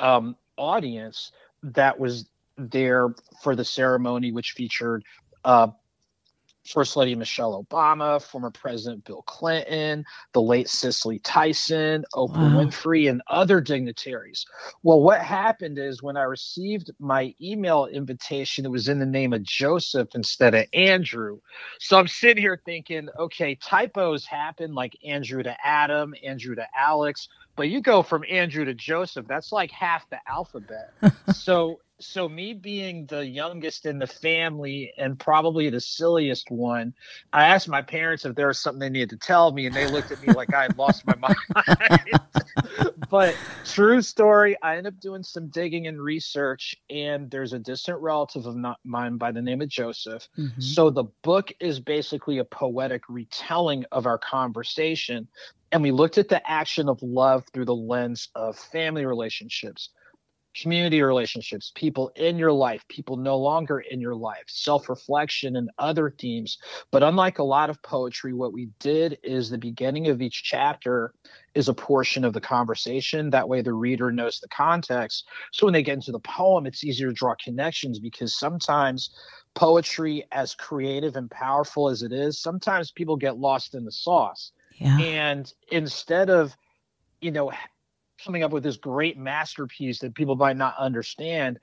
um, 0.00 0.36
audience 0.58 1.30
that 1.62 2.00
was 2.00 2.28
there 2.58 3.14
for 3.40 3.54
the 3.54 3.64
ceremony, 3.64 4.32
which 4.32 4.50
featured 4.50 5.04
uh, 5.44 5.68
First 6.64 6.96
Lady 6.96 7.14
Michelle 7.14 7.64
Obama, 7.64 8.22
former 8.22 8.50
President 8.50 9.04
Bill 9.04 9.22
Clinton, 9.22 10.04
the 10.32 10.40
late 10.40 10.68
Cicely 10.68 11.18
Tyson, 11.18 12.04
Oprah 12.14 12.36
wow. 12.36 12.64
Winfrey, 12.64 13.10
and 13.10 13.20
other 13.26 13.60
dignitaries. 13.60 14.46
Well, 14.82 15.00
what 15.00 15.20
happened 15.20 15.78
is 15.78 16.02
when 16.02 16.16
I 16.16 16.22
received 16.22 16.90
my 17.00 17.34
email 17.40 17.86
invitation, 17.86 18.64
it 18.64 18.70
was 18.70 18.88
in 18.88 19.00
the 19.00 19.06
name 19.06 19.32
of 19.32 19.42
Joseph 19.42 20.08
instead 20.14 20.54
of 20.54 20.66
Andrew. 20.72 21.40
So 21.80 21.98
I'm 21.98 22.08
sitting 22.08 22.42
here 22.42 22.60
thinking, 22.64 23.08
okay, 23.18 23.56
typos 23.56 24.24
happen 24.24 24.74
like 24.74 24.96
Andrew 25.04 25.42
to 25.42 25.56
Adam, 25.64 26.14
Andrew 26.24 26.54
to 26.54 26.66
Alex. 26.78 27.28
but 27.56 27.68
you 27.68 27.80
go 27.80 28.02
from 28.02 28.24
Andrew 28.30 28.64
to 28.64 28.74
Joseph, 28.74 29.26
that's 29.26 29.52
like 29.52 29.70
half 29.70 30.08
the 30.10 30.18
alphabet. 30.28 30.92
so 31.34 31.80
so 32.02 32.28
me 32.28 32.52
being 32.52 33.06
the 33.06 33.24
youngest 33.24 33.86
in 33.86 33.98
the 33.98 34.06
family 34.06 34.92
and 34.98 35.18
probably 35.18 35.70
the 35.70 35.80
silliest 35.80 36.50
one, 36.50 36.94
I 37.32 37.46
asked 37.46 37.68
my 37.68 37.82
parents 37.82 38.24
if 38.24 38.34
there 38.34 38.48
was 38.48 38.58
something 38.58 38.80
they 38.80 38.90
needed 38.90 39.10
to 39.10 39.16
tell 39.16 39.52
me, 39.52 39.66
and 39.66 39.74
they 39.74 39.88
looked 39.88 40.10
at 40.10 40.20
me 40.26 40.32
like 40.32 40.52
I 40.52 40.62
had 40.62 40.76
lost 40.76 41.06
my 41.06 41.14
mind. 41.16 42.20
but 43.10 43.36
true 43.64 44.02
story, 44.02 44.56
I 44.62 44.76
ended 44.76 44.94
up 44.94 45.00
doing 45.00 45.22
some 45.22 45.48
digging 45.48 45.86
and 45.86 46.00
research, 46.00 46.74
and 46.90 47.30
there's 47.30 47.52
a 47.52 47.58
distant 47.58 48.00
relative 48.00 48.46
of 48.46 48.56
mine 48.84 49.16
by 49.16 49.32
the 49.32 49.42
name 49.42 49.62
of 49.62 49.68
Joseph. 49.68 50.28
Mm-hmm. 50.38 50.60
So 50.60 50.90
the 50.90 51.04
book 51.22 51.52
is 51.60 51.80
basically 51.80 52.38
a 52.38 52.44
poetic 52.44 53.02
retelling 53.08 53.84
of 53.92 54.06
our 54.06 54.18
conversation. 54.18 55.28
And 55.70 55.82
we 55.82 55.90
looked 55.90 56.18
at 56.18 56.28
the 56.28 56.48
action 56.50 56.88
of 56.88 57.02
love 57.02 57.44
through 57.52 57.64
the 57.64 57.74
lens 57.74 58.28
of 58.34 58.58
family 58.58 59.06
relationships, 59.06 59.88
community 60.54 61.02
relationships, 61.02 61.72
people 61.74 62.12
in 62.16 62.38
your 62.38 62.52
life, 62.52 62.86
people 62.88 63.16
no 63.16 63.36
longer 63.38 63.80
in 63.80 64.00
your 64.00 64.14
life, 64.14 64.44
self 64.46 64.88
reflection, 64.88 65.56
and 65.56 65.70
other 65.78 66.14
themes. 66.18 66.58
But 66.90 67.02
unlike 67.02 67.38
a 67.38 67.44
lot 67.44 67.70
of 67.70 67.82
poetry, 67.82 68.32
what 68.32 68.52
we 68.52 68.68
did 68.78 69.18
is 69.22 69.48
the 69.48 69.58
beginning 69.58 70.08
of 70.08 70.20
each 70.20 70.42
chapter 70.44 71.14
is 71.54 71.68
a 71.68 71.74
portion 71.74 72.24
of 72.24 72.32
the 72.32 72.40
conversation. 72.40 73.30
That 73.30 73.48
way, 73.48 73.62
the 73.62 73.72
reader 73.72 74.10
knows 74.12 74.40
the 74.40 74.48
context. 74.48 75.26
So 75.52 75.66
when 75.66 75.72
they 75.72 75.82
get 75.82 75.94
into 75.94 76.12
the 76.12 76.20
poem, 76.20 76.66
it's 76.66 76.84
easier 76.84 77.08
to 77.08 77.14
draw 77.14 77.34
connections 77.42 77.98
because 77.98 78.38
sometimes 78.38 79.14
poetry, 79.54 80.24
as 80.32 80.54
creative 80.54 81.16
and 81.16 81.30
powerful 81.30 81.88
as 81.88 82.02
it 82.02 82.12
is, 82.12 82.40
sometimes 82.40 82.90
people 82.90 83.16
get 83.16 83.38
lost 83.38 83.74
in 83.74 83.84
the 83.84 83.92
sauce. 83.92 84.52
Yeah. 84.78 84.98
And 84.98 85.52
instead 85.70 86.30
of, 86.30 86.56
you 87.20 87.30
know, 87.30 87.52
coming 88.24 88.42
up 88.42 88.52
with 88.52 88.62
this 88.62 88.76
great 88.76 89.18
masterpiece 89.18 89.98
that 90.00 90.14
people 90.14 90.36
might 90.36 90.56
not 90.56 90.76
understand, 90.78 91.58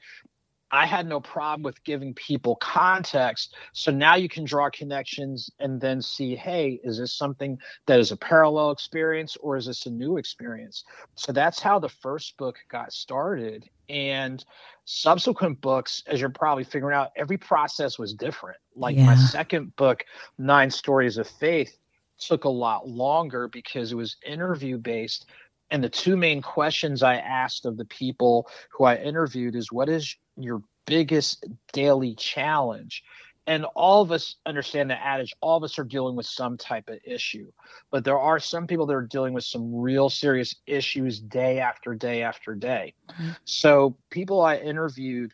I 0.71 0.85
had 0.85 1.07
no 1.07 1.19
problem 1.19 1.63
with 1.63 1.83
giving 1.83 2.13
people 2.13 2.55
context. 2.57 3.55
So 3.73 3.91
now 3.91 4.15
you 4.15 4.29
can 4.29 4.45
draw 4.45 4.69
connections 4.69 5.49
and 5.59 5.81
then 5.81 6.01
see, 6.01 6.35
hey, 6.35 6.79
is 6.83 6.99
this 6.99 7.11
something 7.11 7.57
that 7.87 7.99
is 7.99 8.11
a 8.11 8.17
parallel 8.17 8.71
experience 8.71 9.35
or 9.37 9.57
is 9.57 9.65
this 9.65 9.87
a 9.87 9.89
new 9.89 10.17
experience? 10.17 10.83
So 11.15 11.31
that's 11.31 11.59
how 11.59 11.79
the 11.79 11.89
first 11.89 12.37
book 12.37 12.57
got 12.69 12.93
started. 12.93 13.67
And 13.89 14.45
subsequent 14.85 15.59
books, 15.61 16.03
as 16.05 16.21
you're 16.21 16.29
probably 16.29 16.63
figuring 16.63 16.95
out, 16.95 17.11
every 17.15 17.37
process 17.37 17.97
was 17.97 18.13
different. 18.13 18.57
Like 18.75 18.95
yeah. 18.95 19.05
my 19.05 19.15
second 19.15 19.75
book, 19.75 20.05
Nine 20.37 20.69
Stories 20.69 21.17
of 21.17 21.27
Faith, 21.27 21.75
took 22.19 22.43
a 22.43 22.49
lot 22.49 22.87
longer 22.87 23.47
because 23.47 23.91
it 23.91 23.95
was 23.95 24.17
interview 24.25 24.77
based 24.77 25.25
and 25.71 25.83
the 25.83 25.89
two 25.89 26.17
main 26.17 26.41
questions 26.41 27.03
I 27.03 27.15
asked 27.15 27.65
of 27.65 27.77
the 27.77 27.85
people 27.85 28.49
who 28.71 28.85
I 28.85 28.95
interviewed 28.95 29.55
is 29.55 29.71
what 29.71 29.89
is 29.89 30.15
your 30.37 30.63
biggest 30.85 31.45
daily 31.73 32.15
challenge? 32.15 33.03
And 33.47 33.65
all 33.65 34.03
of 34.03 34.11
us 34.11 34.35
understand 34.45 34.91
the 34.91 35.03
adage, 35.03 35.33
all 35.41 35.57
of 35.57 35.63
us 35.63 35.79
are 35.79 35.83
dealing 35.83 36.15
with 36.15 36.27
some 36.27 36.55
type 36.55 36.87
of 36.87 36.99
issue. 37.03 37.51
But 37.89 38.03
there 38.03 38.19
are 38.19 38.39
some 38.39 38.67
people 38.67 38.85
that 38.85 38.93
are 38.93 39.01
dealing 39.01 39.33
with 39.33 39.43
some 39.43 39.73
real 39.73 40.09
serious 40.09 40.55
issues 40.67 41.19
day 41.19 41.59
after 41.59 41.95
day 41.95 42.21
after 42.21 42.53
day. 42.53 42.93
Mm-hmm. 43.09 43.29
So 43.45 43.95
people 44.11 44.41
I 44.41 44.57
interviewed 44.57 45.33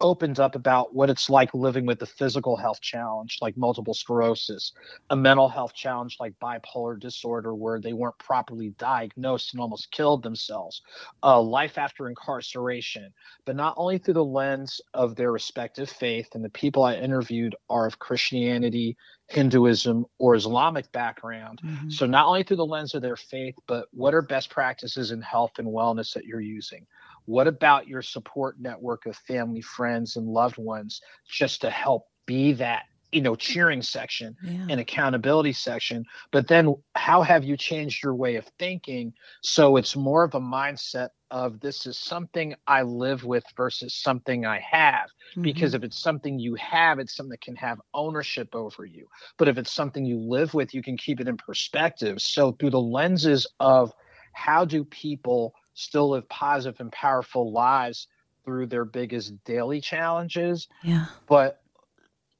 opens 0.00 0.38
up 0.38 0.54
about 0.54 0.94
what 0.94 1.10
it's 1.10 1.28
like 1.30 1.52
living 1.54 1.86
with 1.86 2.00
a 2.02 2.06
physical 2.06 2.56
health 2.56 2.80
challenge 2.80 3.38
like 3.40 3.56
multiple 3.56 3.94
sclerosis, 3.94 4.72
a 5.10 5.16
mental 5.16 5.48
health 5.48 5.74
challenge 5.74 6.16
like 6.20 6.34
bipolar 6.40 6.98
disorder 6.98 7.54
where 7.54 7.80
they 7.80 7.92
weren't 7.92 8.18
properly 8.18 8.70
diagnosed 8.78 9.52
and 9.52 9.60
almost 9.60 9.90
killed 9.90 10.22
themselves, 10.22 10.82
uh, 11.22 11.40
life 11.40 11.78
after 11.78 12.08
incarceration, 12.08 13.12
but 13.44 13.56
not 13.56 13.74
only 13.76 13.98
through 13.98 14.14
the 14.14 14.24
lens 14.24 14.80
of 14.94 15.16
their 15.16 15.32
respective 15.32 15.90
faith. 15.90 16.28
And 16.34 16.44
the 16.44 16.50
people 16.50 16.82
I 16.82 16.94
interviewed 16.96 17.54
are 17.68 17.86
of 17.86 17.98
Christianity, 17.98 18.96
Hinduism, 19.28 20.06
or 20.18 20.34
Islamic 20.34 20.90
background. 20.92 21.60
Mm-hmm. 21.64 21.90
So 21.90 22.06
not 22.06 22.26
only 22.26 22.42
through 22.42 22.56
the 22.56 22.66
lens 22.66 22.94
of 22.94 23.02
their 23.02 23.16
faith, 23.16 23.54
but 23.66 23.86
what 23.92 24.14
are 24.14 24.22
best 24.22 24.50
practices 24.50 25.10
in 25.10 25.20
health 25.22 25.52
and 25.58 25.68
wellness 25.68 26.12
that 26.14 26.24
you're 26.24 26.40
using? 26.40 26.86
What 27.30 27.46
about 27.46 27.86
your 27.86 28.02
support 28.02 28.56
network 28.58 29.06
of 29.06 29.14
family, 29.14 29.60
friends, 29.60 30.16
and 30.16 30.26
loved 30.26 30.58
ones 30.58 31.00
just 31.28 31.60
to 31.60 31.70
help 31.70 32.08
be 32.26 32.52
that 32.54 32.82
you 33.12 33.20
know 33.20 33.36
cheering 33.36 33.82
section 33.82 34.36
yeah. 34.42 34.66
and 34.68 34.80
accountability 34.80 35.52
section? 35.52 36.04
But 36.32 36.48
then 36.48 36.74
how 36.96 37.22
have 37.22 37.44
you 37.44 37.56
changed 37.56 38.02
your 38.02 38.16
way 38.16 38.34
of 38.34 38.50
thinking? 38.58 39.12
So 39.42 39.76
it's 39.76 39.94
more 39.94 40.24
of 40.24 40.34
a 40.34 40.40
mindset 40.40 41.10
of 41.30 41.60
this 41.60 41.86
is 41.86 41.96
something 41.96 42.56
i 42.66 42.82
live 42.82 43.22
with 43.22 43.44
versus 43.56 43.94
something 43.94 44.44
i 44.44 44.58
have. 44.58 45.06
Mm-hmm. 45.30 45.42
because 45.42 45.74
if 45.74 45.84
it's 45.84 46.02
something 46.02 46.40
you 46.40 46.56
have 46.56 46.98
it's 46.98 47.14
something 47.14 47.30
that 47.30 47.40
can 47.40 47.54
have 47.54 47.80
ownership 47.94 48.56
over 48.56 48.84
you. 48.84 49.06
But 49.38 49.46
if 49.46 49.56
it's 49.56 49.72
something 49.72 50.04
you 50.04 50.18
live 50.18 50.52
with 50.52 50.74
you 50.74 50.82
can 50.82 50.96
keep 50.96 51.20
it 51.20 51.28
in 51.28 51.36
perspective. 51.36 52.20
So 52.20 52.50
through 52.50 52.70
the 52.70 52.80
lenses 52.80 53.46
of 53.60 53.92
how 54.32 54.64
do 54.64 54.84
people 54.84 55.54
still 55.74 56.10
live 56.10 56.28
positive 56.28 56.80
and 56.80 56.92
powerful 56.92 57.52
lives 57.52 58.08
through 58.44 58.66
their 58.66 58.84
biggest 58.84 59.32
daily 59.44 59.80
challenges. 59.80 60.68
Yeah. 60.82 61.06
But 61.26 61.62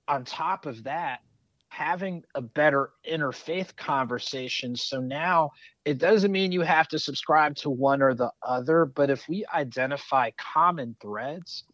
on 0.08 0.25
top 0.25 0.66
of 0.66 0.84
that, 0.84 1.20
having 1.68 2.25
a 2.34 2.42
better 2.42 2.90
interfaith 3.08 3.76
conversation. 3.76 4.75
So 4.75 5.00
now 5.00 5.50
it 5.84 5.99
doesn't 5.99 6.32
mean 6.32 6.52
you 6.52 6.62
have 6.62 6.88
to 6.88 6.99
subscribe 6.99 7.54
to 7.56 7.70
one 7.70 8.02
or 8.02 8.12
the 8.12 8.32
other, 8.42 8.84
but 8.84 9.08
if 9.08 9.28
we 9.28 9.46
identify 9.54 10.30
common 10.37 10.96
threads 11.00 11.64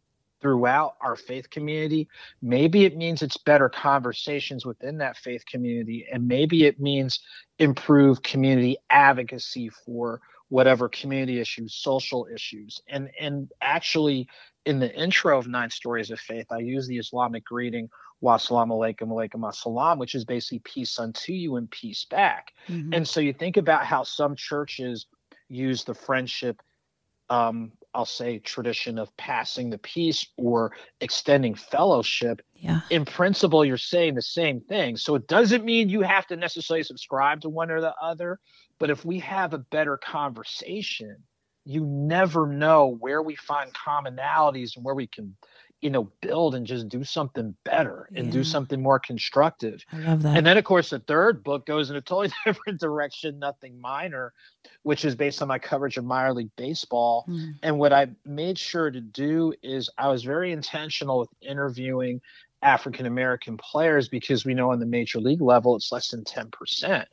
throughout 0.42 0.96
our 1.00 1.16
faith 1.16 1.48
community, 1.48 2.06
maybe 2.42 2.84
it 2.84 2.94
means 2.94 3.22
it's 3.22 3.38
better 3.38 3.70
conversations 3.70 4.66
within 4.66 4.98
that 4.98 5.16
faith 5.16 5.44
community, 5.46 6.06
and 6.12 6.28
maybe 6.28 6.66
it 6.66 6.78
means 6.78 7.20
improved 7.58 8.22
community 8.22 8.76
advocacy 8.90 9.70
for 9.70 10.20
whatever 10.48 10.88
community 10.88 11.40
issues, 11.40 11.74
social 11.74 12.26
issues. 12.32 12.80
And 12.88 13.10
and 13.20 13.50
actually 13.60 14.28
in 14.64 14.78
the 14.78 14.94
intro 14.94 15.38
of 15.38 15.46
Nine 15.46 15.70
Stories 15.70 16.10
of 16.10 16.20
Faith, 16.20 16.46
I 16.50 16.58
use 16.58 16.86
the 16.86 16.98
Islamic 16.98 17.44
greeting 17.44 17.88
wa 18.20 18.36
salam 18.36 18.70
alaikum 18.70 19.08
alaikum 19.08 19.42
assalam, 19.42 19.98
which 19.98 20.14
is 20.14 20.24
basically 20.24 20.60
peace 20.60 20.98
unto 20.98 21.32
you 21.32 21.56
and 21.56 21.70
peace 21.70 22.06
back. 22.08 22.52
Mm-hmm. 22.68 22.94
And 22.94 23.08
so 23.08 23.20
you 23.20 23.32
think 23.32 23.56
about 23.56 23.84
how 23.84 24.02
some 24.02 24.34
churches 24.36 25.06
use 25.48 25.84
the 25.84 25.94
friendship 25.94 26.60
um, 27.28 27.72
I'll 27.94 28.04
say 28.04 28.38
tradition 28.38 28.98
of 28.98 29.14
passing 29.16 29.70
the 29.70 29.78
peace 29.78 30.26
or 30.36 30.72
extending 31.00 31.54
fellowship. 31.54 32.42
Yeah. 32.54 32.80
In 32.90 33.04
principle, 33.04 33.64
you're 33.64 33.78
saying 33.78 34.14
the 34.14 34.22
same 34.22 34.60
thing. 34.60 34.96
So 34.96 35.14
it 35.14 35.26
doesn't 35.26 35.64
mean 35.64 35.88
you 35.88 36.02
have 36.02 36.26
to 36.26 36.36
necessarily 36.36 36.84
subscribe 36.84 37.40
to 37.40 37.48
one 37.48 37.70
or 37.70 37.80
the 37.80 37.94
other, 38.00 38.38
but 38.78 38.90
if 38.90 39.04
we 39.04 39.18
have 39.20 39.54
a 39.54 39.58
better 39.58 39.96
conversation, 39.96 41.16
you 41.64 41.84
never 41.84 42.46
know 42.46 42.86
where 42.86 43.22
we 43.22 43.34
find 43.34 43.72
commonalities 43.74 44.76
and 44.76 44.84
where 44.84 44.94
we 44.94 45.08
can, 45.08 45.36
you 45.80 45.90
know, 45.90 46.10
build 46.22 46.54
and 46.54 46.64
just 46.64 46.88
do 46.88 47.02
something 47.02 47.56
better 47.64 48.08
and 48.14 48.26
yeah. 48.26 48.32
do 48.32 48.44
something 48.44 48.80
more 48.80 49.00
constructive. 49.00 49.84
I 49.92 49.98
love 49.98 50.22
that. 50.22 50.36
And 50.36 50.46
then, 50.46 50.58
of 50.58 50.64
course, 50.64 50.90
the 50.90 51.00
third 51.00 51.42
book 51.42 51.66
goes 51.66 51.90
in 51.90 51.96
a 51.96 52.00
totally 52.00 52.32
different 52.46 52.78
direction, 52.78 53.40
Nothing 53.40 53.80
Minor, 53.80 54.32
which 54.84 55.04
is 55.04 55.16
based 55.16 55.42
on 55.42 55.48
my 55.48 55.58
coverage 55.58 55.96
of 55.96 56.04
minor 56.04 56.32
league 56.32 56.54
baseball. 56.56 57.26
Mm. 57.28 57.54
And 57.64 57.78
what 57.78 57.92
I 57.92 58.08
made 58.24 58.58
sure 58.58 58.90
to 58.90 59.00
do 59.00 59.52
is 59.62 59.90
I 59.98 60.08
was 60.08 60.22
very 60.22 60.52
intentional 60.52 61.18
with 61.18 61.30
interviewing 61.42 62.20
African 62.62 63.06
American 63.06 63.56
players 63.56 64.08
because 64.08 64.44
we 64.44 64.54
know 64.54 64.70
on 64.70 64.78
the 64.78 64.86
major 64.86 65.20
league 65.20 65.42
level 65.42 65.76
it's 65.76 65.92
less 65.92 66.08
than 66.08 66.24
10% 66.24 67.04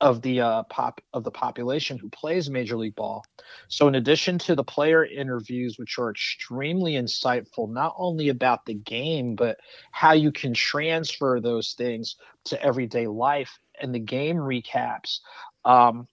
of 0.00 0.20
the 0.20 0.40
uh, 0.40 0.62
pop 0.64 1.00
of 1.14 1.24
the 1.24 1.30
population 1.30 1.98
who 1.98 2.08
plays 2.10 2.50
major 2.50 2.76
league 2.76 2.94
ball. 2.94 3.24
So 3.68 3.88
in 3.88 3.94
addition 3.94 4.38
to 4.40 4.54
the 4.54 4.64
player 4.64 5.04
interviews 5.04 5.78
which 5.78 5.98
are 5.98 6.10
extremely 6.10 6.92
insightful 6.92 7.70
not 7.70 7.94
only 7.96 8.28
about 8.28 8.66
the 8.66 8.74
game 8.74 9.36
but 9.36 9.58
how 9.92 10.12
you 10.12 10.32
can 10.32 10.52
transfer 10.52 11.40
those 11.40 11.72
things 11.72 12.16
to 12.44 12.62
everyday 12.62 13.06
life 13.06 13.58
and 13.80 13.94
the 13.94 13.98
game 13.98 14.36
recaps 14.36 15.20
um, 15.64 16.06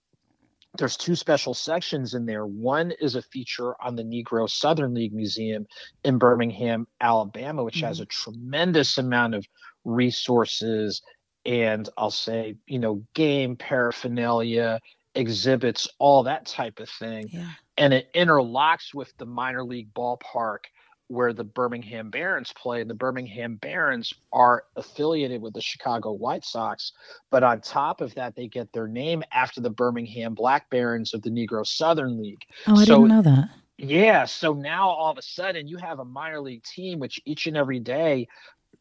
there's 0.76 0.96
two 0.96 1.14
special 1.14 1.54
sections 1.54 2.14
in 2.14 2.26
there. 2.26 2.44
One 2.46 2.92
is 3.00 3.14
a 3.14 3.22
feature 3.22 3.80
on 3.80 3.94
the 3.94 4.02
Negro 4.02 4.50
Southern 4.50 4.94
League 4.94 5.14
Museum 5.14 5.66
in 6.02 6.18
Birmingham, 6.18 6.88
Alabama, 7.00 7.62
which 7.62 7.76
mm-hmm. 7.76 7.86
has 7.86 8.00
a 8.00 8.06
tremendous 8.06 8.98
amount 8.98 9.34
of 9.34 9.46
resources 9.84 11.02
and 11.46 11.88
I'll 11.96 12.10
say, 12.10 12.56
you 12.66 12.78
know, 12.78 13.02
game 13.14 13.56
paraphernalia, 13.56 14.80
exhibits, 15.14 15.88
all 15.98 16.22
that 16.24 16.46
type 16.46 16.80
of 16.80 16.88
thing. 16.88 17.28
Yeah. 17.30 17.50
And 17.76 17.92
it 17.92 18.12
interlocks 18.14 18.94
with 18.94 19.16
the 19.18 19.26
minor 19.26 19.64
league 19.64 19.92
ballpark 19.94 20.64
where 21.08 21.34
the 21.34 21.44
Birmingham 21.44 22.08
Barons 22.10 22.52
play. 22.56 22.80
And 22.80 22.88
the 22.88 22.94
Birmingham 22.94 23.56
Barons 23.56 24.12
are 24.32 24.64
affiliated 24.76 25.42
with 25.42 25.54
the 25.54 25.60
Chicago 25.60 26.12
White 26.12 26.44
Sox. 26.44 26.92
But 27.30 27.42
on 27.42 27.60
top 27.60 28.00
of 28.00 28.14
that, 28.14 28.34
they 28.34 28.48
get 28.48 28.72
their 28.72 28.88
name 28.88 29.22
after 29.32 29.60
the 29.60 29.70
Birmingham 29.70 30.34
Black 30.34 30.70
Barons 30.70 31.12
of 31.12 31.22
the 31.22 31.30
Negro 31.30 31.66
Southern 31.66 32.20
League. 32.20 32.44
Oh, 32.66 32.76
I 32.76 32.84
so, 32.84 32.96
didn't 32.96 33.08
know 33.08 33.22
that. 33.22 33.50
Yeah. 33.76 34.24
So 34.24 34.54
now 34.54 34.88
all 34.88 35.10
of 35.10 35.18
a 35.18 35.22
sudden 35.22 35.66
you 35.68 35.76
have 35.78 35.98
a 35.98 36.04
minor 36.04 36.40
league 36.40 36.62
team, 36.62 37.00
which 37.00 37.20
each 37.24 37.46
and 37.46 37.56
every 37.56 37.80
day 37.80 38.28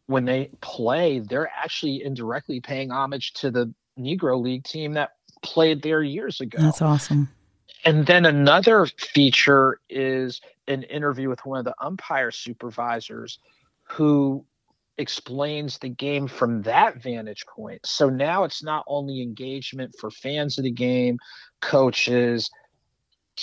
when 0.07 0.25
they 0.25 0.49
play, 0.61 1.19
they're 1.19 1.49
actually 1.49 2.03
indirectly 2.03 2.59
paying 2.61 2.91
homage 2.91 3.33
to 3.33 3.51
the 3.51 3.73
Negro 3.97 4.41
League 4.41 4.63
team 4.63 4.93
that 4.93 5.11
played 5.41 5.81
there 5.81 6.01
years 6.01 6.41
ago. 6.41 6.57
That's 6.61 6.81
awesome. 6.81 7.29
And 7.85 8.05
then 8.05 8.25
another 8.25 8.85
feature 8.85 9.79
is 9.89 10.41
an 10.67 10.83
interview 10.83 11.29
with 11.29 11.45
one 11.45 11.59
of 11.59 11.65
the 11.65 11.75
umpire 11.81 12.31
supervisors 12.31 13.39
who 13.83 14.45
explains 14.97 15.79
the 15.79 15.89
game 15.89 16.27
from 16.27 16.61
that 16.61 17.01
vantage 17.01 17.45
point. 17.47 17.85
So 17.85 18.09
now 18.09 18.43
it's 18.43 18.63
not 18.63 18.85
only 18.87 19.21
engagement 19.21 19.95
for 19.99 20.11
fans 20.11 20.57
of 20.57 20.63
the 20.63 20.71
game, 20.71 21.17
coaches, 21.61 22.49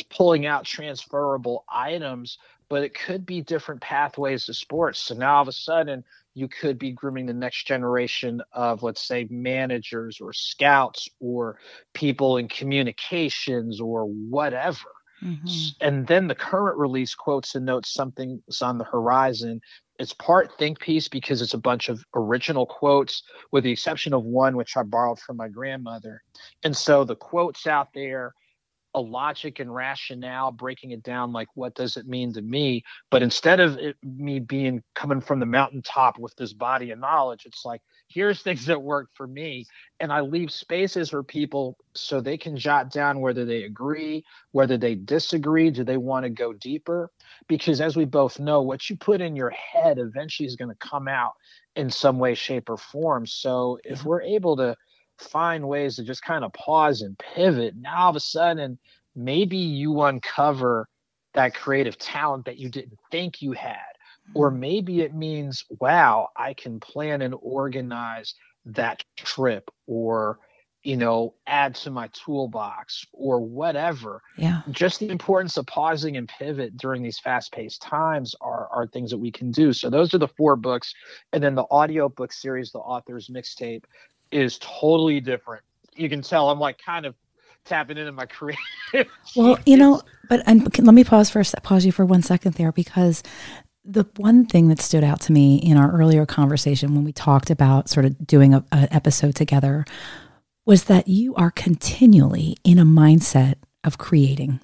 pulling 0.09 0.47
out 0.47 0.65
transferable 0.65 1.65
items, 1.69 2.39
but 2.71 2.85
it 2.85 2.95
could 2.95 3.27
be 3.27 3.43
different 3.43 3.83
pathways 3.83 4.47
to 4.47 4.55
sports. 4.55 5.01
So 5.01 5.15
now 5.15 5.35
all 5.35 5.43
of 5.43 5.49
a 5.49 5.53
sudden, 5.53 6.05
you 6.35 6.49
could 6.49 6.79
be 6.79 6.93
grooming 6.93 7.27
the 7.27 7.35
next 7.35 7.67
generation 7.67 8.41
of, 8.53 8.85
let's 8.85 9.07
say, 9.07 9.27
managers 9.29 10.21
or 10.21 10.33
scouts 10.33 11.09
or 11.19 11.59
people 11.93 12.37
in 12.37 12.49
communications 12.49 13.81
or 13.81 14.05
whatever. 14.05 14.89
Mm-hmm. 15.23 15.47
And 15.81 16.07
then 16.07 16.29
the 16.29 16.35
current 16.35 16.79
release 16.79 17.15
quotes 17.15 17.57
and 17.57 17.67
notes 17.67 17.93
something's 17.93 18.63
on 18.63 18.79
the 18.79 18.85
horizon. 18.85 19.61
It's 19.99 20.15
part 20.15 20.57
think 20.57 20.79
piece 20.79 21.09
because 21.09 21.43
it's 21.43 21.53
a 21.53 21.59
bunch 21.59 21.89
of 21.89 22.03
original 22.15 22.65
quotes, 22.65 23.25
with 23.51 23.65
the 23.65 23.73
exception 23.73 24.15
of 24.15 24.23
one 24.23 24.57
which 24.57 24.77
I 24.77 24.85
borrowed 24.85 25.19
from 25.19 25.37
my 25.37 25.49
grandmother. 25.49 26.23
And 26.63 26.75
so 26.75 27.05
the 27.05 27.17
quotes 27.17 27.67
out 27.67 27.89
there 27.93 28.35
a 28.95 29.01
logic 29.01 29.61
and 29.61 29.73
rationale, 29.73 30.51
breaking 30.51 30.91
it 30.91 31.03
down 31.03 31.33
like 31.33 31.49
what 31.55 31.75
does 31.75 31.97
it 31.97 32.07
mean 32.07 32.33
to 32.33 32.43
me. 32.43 32.83
But 33.11 33.23
instead 33.23 33.61
of 33.61 33.77
it, 33.79 33.97
me 34.03 34.41
being 34.41 34.83
coming 34.95 35.21
from 35.21 35.39
the 35.39 35.47
mountaintop 35.47 36.19
with 36.19 36.35
this 36.37 36.53
body 36.53 36.91
of 36.91 36.99
knowledge, 36.99 37.43
it's 37.47 37.65
like 37.65 37.81
here's 38.09 38.43
things 38.43 38.67
that 38.67 38.83
work 38.83 39.09
for 39.15 39.27
me, 39.27 39.67
and 40.01 40.13
I 40.13 40.21
leave 40.21 40.51
spaces 40.51 41.11
for 41.11 41.23
people 41.23 41.77
so 41.95 42.21
they 42.21 42.37
can 42.37 42.57
jot 42.57 42.91
down 42.91 43.21
whether 43.21 43.45
they 43.45 43.65
agree, 43.65 44.25
whether 44.53 44.77
they 44.77 44.95
disagree, 44.95 45.71
do 45.71 45.85
they 45.85 45.97
want 45.97 46.25
to 46.25 46.31
go 46.31 46.53
deeper? 46.53 47.11
Because 47.49 47.81
as 47.81 47.97
we 47.97 48.05
both 48.05 48.41
know, 48.41 48.63
what 48.63 48.89
you 48.91 48.97
put 48.97 49.21
in 49.21 49.37
your 49.37 49.51
head 49.51 49.99
eventually 49.99 50.47
is 50.47 50.57
going 50.57 50.71
to 50.71 50.89
come 50.89 51.09
out 51.09 51.33
in 51.77 51.91
some 51.91 52.19
way, 52.19 52.35
shape, 52.35 52.69
or 52.69 52.77
form. 52.77 53.27
So 53.27 53.79
if 53.85 54.05
we're 54.05 54.23
able 54.23 54.57
to 54.57 54.77
find 55.21 55.69
ways 55.69 55.97
to 55.97 56.05
just 56.05 56.23
kind 56.23 56.45
of 56.45 56.53
pause 56.53 57.03
and 57.03 57.19
pivot. 57.19 57.75
Now 57.77 58.05
all 58.05 58.11
of 58.11 58.17
a 58.17 58.21
sudden, 58.21 58.79
maybe 59.15 59.57
you 59.57 60.03
uncover 60.03 60.89
that 61.35 61.55
creative 61.55 61.99
talent 61.99 62.45
that 62.47 62.59
you 62.59 62.69
didn't 62.69 62.99
think 63.11 63.43
you 63.43 63.53
had. 63.53 63.77
Or 64.35 64.51
mm-hmm. 64.51 64.61
maybe 64.61 65.01
it 65.01 65.15
means, 65.15 65.65
wow, 65.81 66.29
I 66.37 66.55
can 66.55 66.81
plan 66.81 67.23
and 67.23 67.35
organize 67.41 68.35
that 68.67 69.03
trip 69.17 69.71
or, 69.87 70.39
you 70.83 70.97
know, 70.97 71.35
add 71.47 71.75
to 71.77 71.91
my 71.91 72.09
toolbox 72.09 73.05
or 73.13 73.41
whatever. 73.41 74.23
Yeah. 74.37 74.63
Just 74.71 75.01
the 75.01 75.09
importance 75.09 75.57
of 75.57 75.67
pausing 75.67 76.17
and 76.17 76.29
pivot 76.29 76.77
during 76.77 77.03
these 77.03 77.19
fast 77.19 77.53
paced 77.53 77.83
times 77.83 78.35
are, 78.41 78.69
are 78.69 78.87
things 78.87 79.11
that 79.11 79.19
we 79.19 79.31
can 79.31 79.51
do. 79.51 79.73
So 79.73 79.91
those 79.91 80.15
are 80.15 80.19
the 80.19 80.29
four 80.29 80.57
books. 80.57 80.95
And 81.33 81.43
then 81.43 81.55
the 81.55 81.67
audio 81.71 82.09
book 82.09 82.33
series, 82.33 82.73
the 82.73 82.79
author's 82.79 83.29
mixtape, 83.29 83.85
is 84.31 84.59
totally 84.59 85.21
different. 85.21 85.63
You 85.95 86.09
can 86.09 86.23
tell 86.23 86.51
I'm 86.51 86.61
like 86.61 86.79
kind 86.79 87.07
of 87.07 87.15
tapping 87.65 87.99
into 87.99 88.13
my 88.13 88.27
creative. 88.27 88.61
well, 89.37 89.59
you 89.67 89.77
know, 89.77 90.03
but 90.29 90.43
and 90.47 90.63
let 90.79 90.95
me 90.95 91.05
pause 91.05 91.31
for 91.31 91.41
a 91.41 91.61
pause 91.63 91.85
you 91.85 91.93
for 91.93 92.05
one 92.05 92.23
second 92.23 92.55
there 92.55 92.73
because 92.73 93.23
the 93.85 94.05
one 94.17 94.47
thing 94.47 94.69
that 94.69 94.81
stood 94.81 95.05
out 95.05 95.21
to 95.23 95.33
me 95.33 95.57
in 95.57 95.77
our 95.77 95.91
earlier 95.93 96.27
conversation 96.27 96.95
when 96.95 97.05
we 97.05 97.13
talked 97.13 97.51
about 97.51 97.89
sort 97.89 98.07
of 98.07 98.27
doing 98.27 98.55
an 98.55 98.65
episode 98.73 99.35
together 99.35 99.85
was 100.67 100.85
that 100.85 101.09
you 101.09 101.35
are 101.35 101.51
continually 101.51 102.57
in 102.63 102.79
a 102.79 102.85
mindset 102.85 103.55
of 103.83 103.99
creating. 103.99 104.61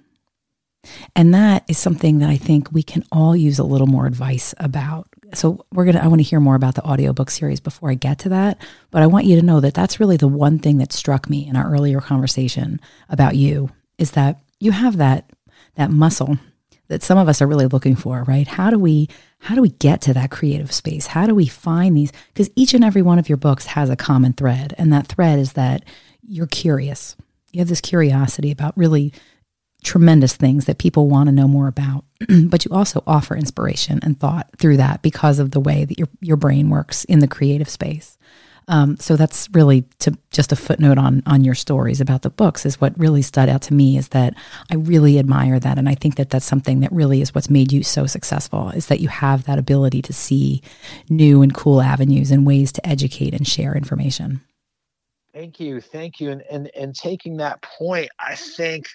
And 1.17 1.35
that 1.35 1.65
is 1.69 1.79
something 1.79 2.19
that 2.21 2.31
I 2.31 2.37
think 2.37 2.71
we 2.71 2.83
can 2.83 3.03
all 3.11 3.35
use 3.35 3.59
a 3.59 3.65
little 3.65 3.87
more 3.87 4.07
advice 4.07 4.55
about 4.59 5.09
so 5.35 5.65
we're 5.73 5.85
going 5.85 5.97
to 5.97 6.05
I 6.05 6.07
want 6.07 6.21
to 6.21 6.29
hear 6.29 6.41
more 6.41 6.55
about 6.55 6.75
the 6.75 6.85
audiobook 6.85 7.31
series 7.31 7.61
before 7.61 7.91
I 7.91 7.95
get 7.95 8.19
to 8.21 8.29
that, 8.31 8.65
but 8.91 9.03
I 9.03 9.07
want 9.07 9.27
you 9.27 9.37
to 9.37 9.45
know 9.45 9.61
that 9.61 9.75
that's 9.75 10.01
really 10.01 10.17
the 10.17 10.29
one 10.29 10.59
thing 10.59 10.79
that 10.79 10.93
struck 10.93 11.29
me 11.29 11.47
in 11.47 11.57
our 11.57 11.71
earlier 11.71 12.01
conversation 12.01 12.81
about 13.09 13.37
you 13.37 13.71
is 13.99 14.13
that 14.13 14.41
you 14.61 14.73
have 14.73 14.99
that 14.99 15.31
that 15.75 15.91
muscle 15.91 16.39
that 16.89 17.03
some 17.03 17.19
of 17.19 17.29
us 17.29 17.43
are 17.43 17.49
really 17.49 17.67
looking 17.67 17.97
for, 17.97 18.23
right? 18.25 18.47
How 18.47 18.71
do 18.71 18.79
we 18.79 19.09
how 19.41 19.55
do 19.55 19.63
we 19.63 19.71
get 19.71 20.01
to 20.03 20.15
that 20.15 20.31
creative 20.31 20.73
space? 20.73 21.09
How 21.09 21.27
do 21.27 21.35
we 21.35 21.47
find 21.47 21.97
these 21.97 22.13
because 22.33 22.51
each 22.57 22.75
and 22.75 22.85
every 22.85 23.03
one 23.03 23.19
of 23.19 23.29
your 23.29 23.39
books 23.39 23.67
has 23.67 23.91
a 23.91 23.97
common 23.97 24.33
thread 24.33 24.75
and 24.79 24.93
that 24.93 25.07
thread 25.07 25.39
is 25.39 25.55
that 25.55 25.85
you're 26.23 26.47
curious. 26.47 27.17
You 27.53 27.61
have 27.61 27.69
this 27.69 27.81
curiosity 27.81 28.51
about 28.51 28.77
really 28.77 29.13
tremendous 29.87 30.35
things 30.35 30.65
that 30.65 30.79
people 30.79 31.09
want 31.09 31.29
to 31.29 31.33
know 31.33 31.47
more 31.47 31.69
about. 31.69 32.05
but 32.47 32.65
you 32.65 32.71
also 32.73 33.03
offer 33.07 33.37
inspiration 33.37 34.01
and 34.03 34.19
thought 34.19 34.51
through 34.59 34.77
that 34.77 35.01
because 35.01 35.39
of 35.39 35.53
the 35.53 35.61
way 35.61 35.85
that 35.85 35.99
your 35.99 36.09
your 36.21 36.37
brain 36.37 36.69
works 36.69 37.05
in 37.05 37.21
the 37.21 37.29
creative 37.29 37.69
space. 37.69 38.19
Um, 38.69 38.97
so 38.97 39.15
that's 39.15 39.49
really 39.53 39.83
to 40.01 40.19
just 40.33 40.51
a 40.51 40.57
footnote 40.57 40.99
on 40.99 41.23
on 41.25 41.45
your 41.45 41.55
stories 41.55 42.01
about 42.01 42.23
the 42.23 42.31
books 42.31 42.67
is 42.67 42.81
what 42.81 42.99
really 42.99 43.23
stood 43.23 43.49
out 43.49 43.63
to 43.63 43.75
me 43.75 43.97
is 43.97 44.09
that 44.09 44.35
I 44.73 44.75
really 44.75 45.21
admire 45.21 45.61
that 45.61 45.79
and 45.79 45.89
I 45.89 45.95
think 45.95 46.17
that 46.17 46.31
that's 46.31 46.45
something 46.45 46.81
that 46.81 46.91
really 46.91 47.21
is 47.21 47.33
what's 47.33 47.49
made 47.49 47.71
you 47.71 47.85
so 47.85 48.07
successful 48.07 48.71
is 48.71 48.87
that 48.87 48.99
you 48.99 49.07
have 49.07 49.45
that 49.45 49.61
ability 49.61 50.03
to 50.03 50.13
see 50.13 50.63
new 51.09 51.43
and 51.43 51.55
cool 51.55 51.81
avenues 51.81 52.33
and 52.33 52.45
ways 52.45 52.73
to 52.73 52.85
educate 52.85 53.35
and 53.35 53.47
share 53.47 53.77
information. 53.77 54.41
Thank 55.33 55.61
you, 55.61 55.81
thank 55.81 56.19
you, 56.19 56.31
and 56.31 56.43
and 56.51 56.69
and 56.75 56.93
taking 56.93 57.37
that 57.37 57.63
point, 57.63 58.09
I 58.19 58.35
think 58.35 58.89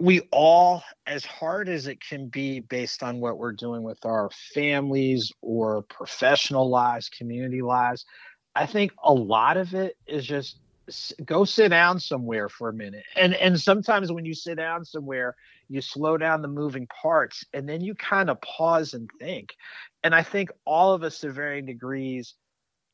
we 0.00 0.22
all, 0.32 0.82
as 1.06 1.24
hard 1.24 1.68
as 1.68 1.86
it 1.86 2.00
can 2.00 2.28
be 2.28 2.60
based 2.60 3.02
on 3.02 3.20
what 3.20 3.38
we're 3.38 3.52
doing 3.52 3.82
with 3.82 4.04
our 4.04 4.30
families 4.52 5.32
or 5.40 5.82
professional 5.82 6.68
lives, 6.68 7.08
community 7.08 7.62
lives, 7.62 8.04
I 8.54 8.66
think 8.66 8.92
a 9.02 9.12
lot 9.12 9.56
of 9.56 9.74
it 9.74 9.96
is 10.06 10.26
just 10.26 10.58
go 11.24 11.44
sit 11.44 11.68
down 11.68 11.98
somewhere 11.98 12.48
for 12.48 12.68
a 12.68 12.72
minute. 12.72 13.04
And 13.16 13.34
and 13.34 13.58
sometimes 13.58 14.12
when 14.12 14.24
you 14.24 14.34
sit 14.34 14.56
down 14.56 14.84
somewhere, 14.84 15.34
you 15.68 15.80
slow 15.80 16.18
down 16.18 16.42
the 16.42 16.48
moving 16.48 16.86
parts 16.86 17.44
and 17.52 17.68
then 17.68 17.80
you 17.80 17.94
kind 17.94 18.30
of 18.30 18.40
pause 18.42 18.94
and 18.94 19.08
think. 19.18 19.54
And 20.02 20.14
I 20.14 20.22
think 20.22 20.50
all 20.66 20.92
of 20.92 21.02
us 21.02 21.20
to 21.20 21.30
varying 21.30 21.66
degrees 21.66 22.34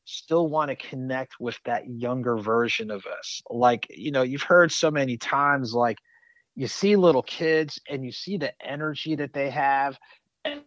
still 0.05 0.47
want 0.47 0.69
to 0.69 0.75
connect 0.75 1.39
with 1.39 1.59
that 1.65 1.89
younger 1.89 2.37
version 2.37 2.91
of 2.91 3.05
us. 3.05 3.41
Like, 3.49 3.87
you 3.89 4.11
know, 4.11 4.23
you've 4.23 4.41
heard 4.41 4.71
so 4.71 4.89
many 4.89 5.17
times 5.17 5.73
like 5.73 5.97
you 6.55 6.67
see 6.67 6.95
little 6.95 7.23
kids 7.23 7.79
and 7.89 8.03
you 8.03 8.11
see 8.11 8.37
the 8.37 8.53
energy 8.61 9.15
that 9.15 9.33
they 9.33 9.49
have 9.49 9.97
and 10.43 10.61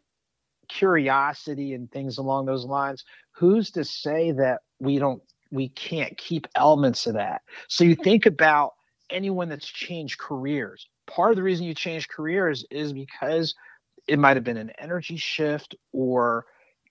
curiosity 0.68 1.74
and 1.74 1.90
things 1.90 2.18
along 2.18 2.46
those 2.46 2.64
lines 2.64 3.04
who's 3.32 3.70
to 3.72 3.84
say 3.84 4.32
that 4.32 4.60
we 4.78 4.98
don't 4.98 5.22
we 5.50 5.68
can't 5.68 6.16
keep 6.18 6.46
elements 6.56 7.06
of 7.06 7.14
that? 7.14 7.42
So 7.68 7.84
you 7.84 7.94
hmm. 7.94 8.02
think 8.02 8.26
about 8.26 8.72
anyone 9.10 9.48
that's 9.48 9.68
changed 9.68 10.18
careers. 10.18 10.88
Part 11.06 11.30
of 11.30 11.36
the 11.36 11.42
reason 11.42 11.66
you 11.66 11.74
change 11.74 12.08
careers 12.08 12.64
is 12.70 12.92
because 12.92 13.54
it 14.08 14.18
might 14.18 14.36
have 14.36 14.44
been 14.44 14.56
an 14.56 14.72
energy 14.78 15.16
shift 15.16 15.74
or 15.92 16.46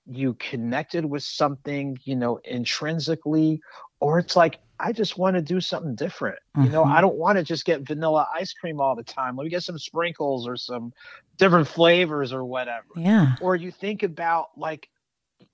you 0.05 0.33
connected 0.35 1.05
with 1.05 1.23
something 1.23 1.97
you 2.03 2.15
know 2.15 2.39
intrinsically 2.43 3.61
or 3.99 4.19
it's 4.19 4.35
like 4.35 4.59
I 4.83 4.91
just 4.91 5.17
want 5.17 5.37
to 5.37 5.41
do 5.41 5.61
something 5.61 5.95
different. 5.95 6.39
Mm-hmm. 6.57 6.65
You 6.65 6.71
know, 6.71 6.83
I 6.83 6.87
mm-hmm. 6.87 7.01
don't 7.01 7.15
want 7.15 7.37
to 7.37 7.43
just 7.43 7.63
get 7.63 7.87
vanilla 7.87 8.27
ice 8.33 8.51
cream 8.53 8.81
all 8.81 8.95
the 8.95 9.03
time. 9.03 9.37
Let 9.37 9.45
me 9.45 9.49
get 9.49 9.63
some 9.63 9.79
sprinkles 9.79 10.45
or 10.45 10.57
some 10.57 10.91
different 11.37 11.69
flavors 11.69 12.33
or 12.33 12.43
whatever. 12.43 12.87
Yeah. 12.97 13.35
Or 13.39 13.55
you 13.55 13.71
think 13.71 14.03
about 14.03 14.49
like 14.57 14.89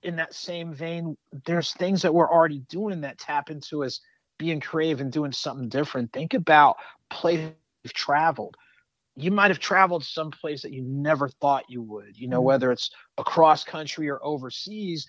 in 0.02 0.16
that 0.16 0.34
same 0.34 0.74
vein, 0.74 1.16
there's 1.46 1.72
things 1.72 2.02
that 2.02 2.12
we're 2.12 2.30
already 2.30 2.58
doing 2.68 3.02
that 3.02 3.18
tap 3.18 3.50
into 3.50 3.84
us 3.84 4.00
being 4.36 4.58
creative 4.58 5.00
and 5.00 5.12
doing 5.12 5.32
something 5.32 5.68
different. 5.68 6.12
Think 6.12 6.34
about 6.34 6.76
places 7.08 7.52
you've 7.84 7.92
traveled. 7.92 8.56
You 9.16 9.30
might 9.30 9.50
have 9.50 9.60
traveled 9.60 10.04
someplace 10.04 10.62
that 10.62 10.72
you 10.72 10.82
never 10.82 11.28
thought 11.28 11.64
you 11.68 11.82
would, 11.82 12.16
you 12.16 12.26
know, 12.26 12.38
mm-hmm. 12.38 12.46
whether 12.46 12.72
it's 12.72 12.90
across 13.16 13.62
country 13.62 14.08
or 14.08 14.18
overseas 14.24 15.06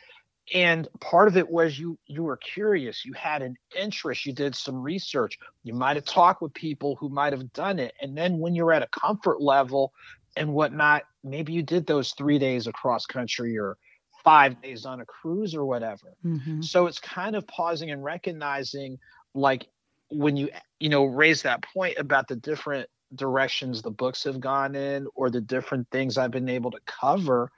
and 0.53 0.87
part 0.99 1.27
of 1.27 1.37
it 1.37 1.49
was 1.49 1.79
you 1.79 1.97
you 2.07 2.23
were 2.23 2.37
curious 2.37 3.05
you 3.05 3.13
had 3.13 3.41
an 3.41 3.55
interest 3.79 4.25
you 4.25 4.33
did 4.33 4.55
some 4.55 4.75
research 4.81 5.37
you 5.63 5.73
might 5.73 5.95
have 5.95 6.05
talked 6.05 6.41
with 6.41 6.53
people 6.53 6.95
who 6.97 7.09
might 7.09 7.33
have 7.33 7.53
done 7.53 7.79
it 7.79 7.93
and 8.01 8.17
then 8.17 8.37
when 8.37 8.53
you're 8.53 8.73
at 8.73 8.83
a 8.83 8.87
comfort 8.87 9.41
level 9.41 9.93
and 10.35 10.53
whatnot. 10.53 11.03
Maybe 11.23 11.53
you 11.53 11.63
did 11.63 11.85
those 11.85 12.11
three 12.11 12.39
days 12.39 12.67
across 12.67 13.05
country 13.05 13.57
or 13.57 13.77
five 14.23 14.61
days 14.61 14.85
on 14.85 15.01
a 15.01 15.05
cruise 15.05 15.55
or 15.55 15.65
whatever. 15.65 16.15
Mm-hmm. 16.25 16.61
So 16.61 16.87
it's 16.87 16.99
kind 16.99 17.35
of 17.35 17.47
pausing 17.47 17.91
and 17.91 18.03
recognizing, 18.03 18.99
like 19.33 19.67
when 20.09 20.35
you 20.35 20.49
you 20.79 20.89
know 20.89 21.05
raise 21.05 21.43
that 21.43 21.63
point 21.73 21.97
about 21.97 22.27
the 22.27 22.35
different 22.35 22.89
directions 23.15 23.81
the 23.81 23.91
books 23.91 24.23
have 24.23 24.39
gone 24.39 24.75
in 24.75 25.07
or 25.15 25.29
the 25.29 25.41
different 25.41 25.87
things 25.91 26.17
I've 26.17 26.31
been 26.31 26.49
able 26.49 26.71
to 26.71 26.79
cover. 26.85 27.51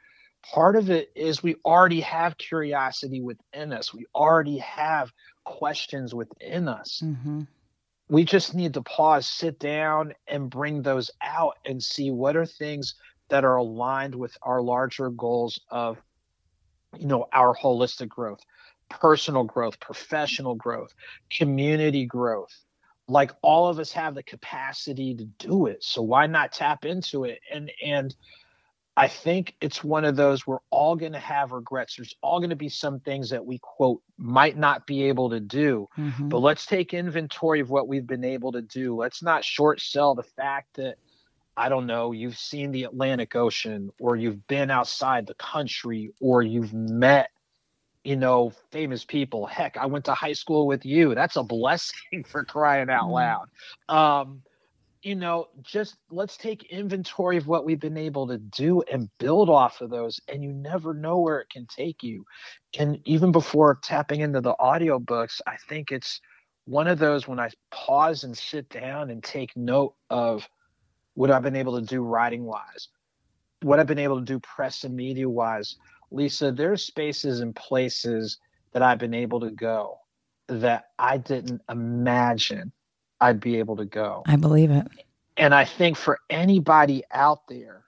Part 0.51 0.75
of 0.75 0.89
it 0.89 1.09
is 1.15 1.41
we 1.41 1.55
already 1.65 2.01
have 2.01 2.37
curiosity 2.37 3.21
within 3.21 3.71
us. 3.71 3.93
We 3.93 4.05
already 4.13 4.57
have 4.57 5.11
questions 5.45 6.13
within 6.13 6.67
us. 6.67 7.01
Mm-hmm 7.03 7.43
we 8.09 8.23
just 8.23 8.53
need 8.53 8.73
to 8.73 8.81
pause, 8.81 9.27
sit 9.27 9.59
down, 9.59 10.13
and 10.27 10.49
bring 10.49 10.81
those 10.81 11.09
out 11.21 11.57
and 11.65 11.81
see 11.81 12.11
what 12.11 12.35
are 12.35 12.45
things 12.45 12.95
that 13.29 13.43
are 13.43 13.55
aligned 13.55 14.13
with 14.13 14.37
our 14.41 14.61
larger 14.61 15.09
goals 15.09 15.59
of, 15.69 15.97
you 16.97 17.07
know, 17.07 17.25
our 17.33 17.55
holistic 17.55 18.09
growth, 18.09 18.41
personal 18.89 19.43
growth, 19.43 19.79
professional 19.79 20.55
growth, 20.55 20.93
community 21.35 22.05
growth. 22.05 22.53
Like 23.07 23.31
all 23.41 23.67
of 23.67 23.79
us 23.79 23.91
have 23.93 24.15
the 24.15 24.23
capacity 24.23 25.15
to 25.15 25.25
do 25.25 25.65
it. 25.65 25.83
So 25.83 26.01
why 26.01 26.27
not 26.27 26.53
tap 26.53 26.85
into 26.85 27.23
it? 27.23 27.39
And 27.51 27.71
and 27.83 28.15
I 28.95 29.07
think 29.07 29.55
it's 29.59 29.83
one 29.83 30.05
of 30.05 30.15
those 30.15 30.45
we're 30.45 30.59
all 30.69 30.95
going 30.95 31.13
to 31.13 31.19
have 31.19 31.51
regrets. 31.51 31.95
There's 31.95 32.15
all 32.21 32.39
going 32.39 32.51
to 32.51 32.55
be 32.55 32.69
some 32.69 32.99
things 32.99 33.31
that 33.31 33.43
we 33.43 33.57
quote 33.57 34.01
might 34.17 34.55
not 34.55 34.85
be 34.85 35.03
able 35.05 35.31
to 35.31 35.39
do, 35.39 35.89
mm-hmm. 35.97 36.29
but 36.29 36.39
let's 36.39 36.65
take 36.67 36.93
inventory 36.93 37.59
of 37.59 37.71
what 37.71 37.87
we've 37.87 38.05
been 38.05 38.23
able 38.23 38.51
to 38.51 38.61
do. 38.61 38.95
Let's 38.95 39.23
not 39.23 39.43
short 39.43 39.81
sell 39.81 40.13
the 40.13 40.23
fact 40.23 40.75
that 40.75 40.97
I 41.57 41.69
don't 41.69 41.87
know, 41.87 42.11
you've 42.11 42.37
seen 42.37 42.71
the 42.71 42.83
Atlantic 42.83 43.35
Ocean 43.35 43.91
or 43.99 44.15
you've 44.15 44.47
been 44.47 44.69
outside 44.69 45.27
the 45.27 45.35
country 45.35 46.11
or 46.19 46.41
you've 46.41 46.73
met 46.73 47.29
you 48.03 48.17
know, 48.17 48.51
famous 48.71 49.05
people. 49.05 49.45
Heck, 49.45 49.77
I 49.77 49.85
went 49.85 50.05
to 50.05 50.13
high 50.13 50.33
school 50.33 50.67
with 50.67 50.85
you. 50.85 51.15
That's 51.15 51.37
a 51.37 51.43
blessing 51.43 52.23
for 52.27 52.43
crying 52.43 52.89
out 52.89 53.09
mm-hmm. 53.09 53.47
loud. 53.89 54.19
Um, 54.19 54.41
you 55.03 55.15
know, 55.15 55.49
just 55.61 55.97
let's 56.09 56.37
take 56.37 56.63
inventory 56.71 57.35
of 57.35 57.45
what 57.45 57.65
we've 57.65 57.79
been 57.79 57.97
able 57.97 58.25
to 58.27 58.37
do 58.37 58.81
and 58.91 59.09
build 59.19 59.49
off 59.49 59.81
of 59.81 59.89
those. 59.89 60.19
And 60.29 60.41
you 60.41 60.53
never 60.53 60.93
know 60.93 61.19
where 61.19 61.39
it 61.39 61.49
can 61.49 61.67
take 61.67 62.01
you. 62.01 62.25
And 62.79 62.99
even 63.05 63.31
before 63.33 63.79
tapping 63.83 64.21
into 64.21 64.39
the 64.39 64.55
audiobooks, 64.55 65.41
I 65.45 65.57
think 65.67 65.91
it's 65.91 66.21
one 66.65 66.87
of 66.87 66.99
those 66.99 67.27
when 67.27 67.39
I 67.39 67.49
pause 67.69 68.23
and 68.23 68.37
sit 68.37 68.69
down 68.69 69.09
and 69.09 69.21
take 69.21 69.55
note 69.57 69.95
of 70.09 70.47
what 71.15 71.29
I've 71.29 71.43
been 71.43 71.57
able 71.57 71.79
to 71.79 71.85
do 71.85 72.01
writing 72.01 72.45
wise, 72.45 72.87
what 73.61 73.79
I've 73.79 73.87
been 73.87 73.99
able 73.99 74.19
to 74.19 74.25
do 74.25 74.39
press 74.39 74.85
and 74.85 74.95
media 74.95 75.27
wise. 75.27 75.75
Lisa, 76.11 76.51
there's 76.51 76.85
spaces 76.85 77.41
and 77.41 77.53
places 77.53 78.37
that 78.71 78.81
I've 78.81 78.99
been 78.99 79.13
able 79.13 79.41
to 79.41 79.51
go 79.51 79.97
that 80.47 80.85
I 80.97 81.17
didn't 81.17 81.61
imagine 81.69 82.71
I'd 83.23 83.39
be 83.39 83.57
able 83.57 83.77
to 83.77 83.85
go. 83.85 84.23
I 84.27 84.35
believe 84.35 84.69
it. 84.69 84.85
And 85.37 85.55
I 85.55 85.63
think 85.63 85.95
for 85.95 86.19
anybody 86.29 87.03
out 87.11 87.47
there, 87.47 87.85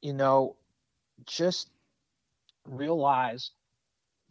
you 0.00 0.14
know, 0.14 0.56
just 1.26 1.68
realize 2.66 3.50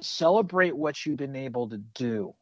celebrate 0.02 0.76
what 0.76 1.06
you've 1.06 1.18
been 1.18 1.36
able 1.36 1.70
to 1.70 1.78
do 1.78 2.34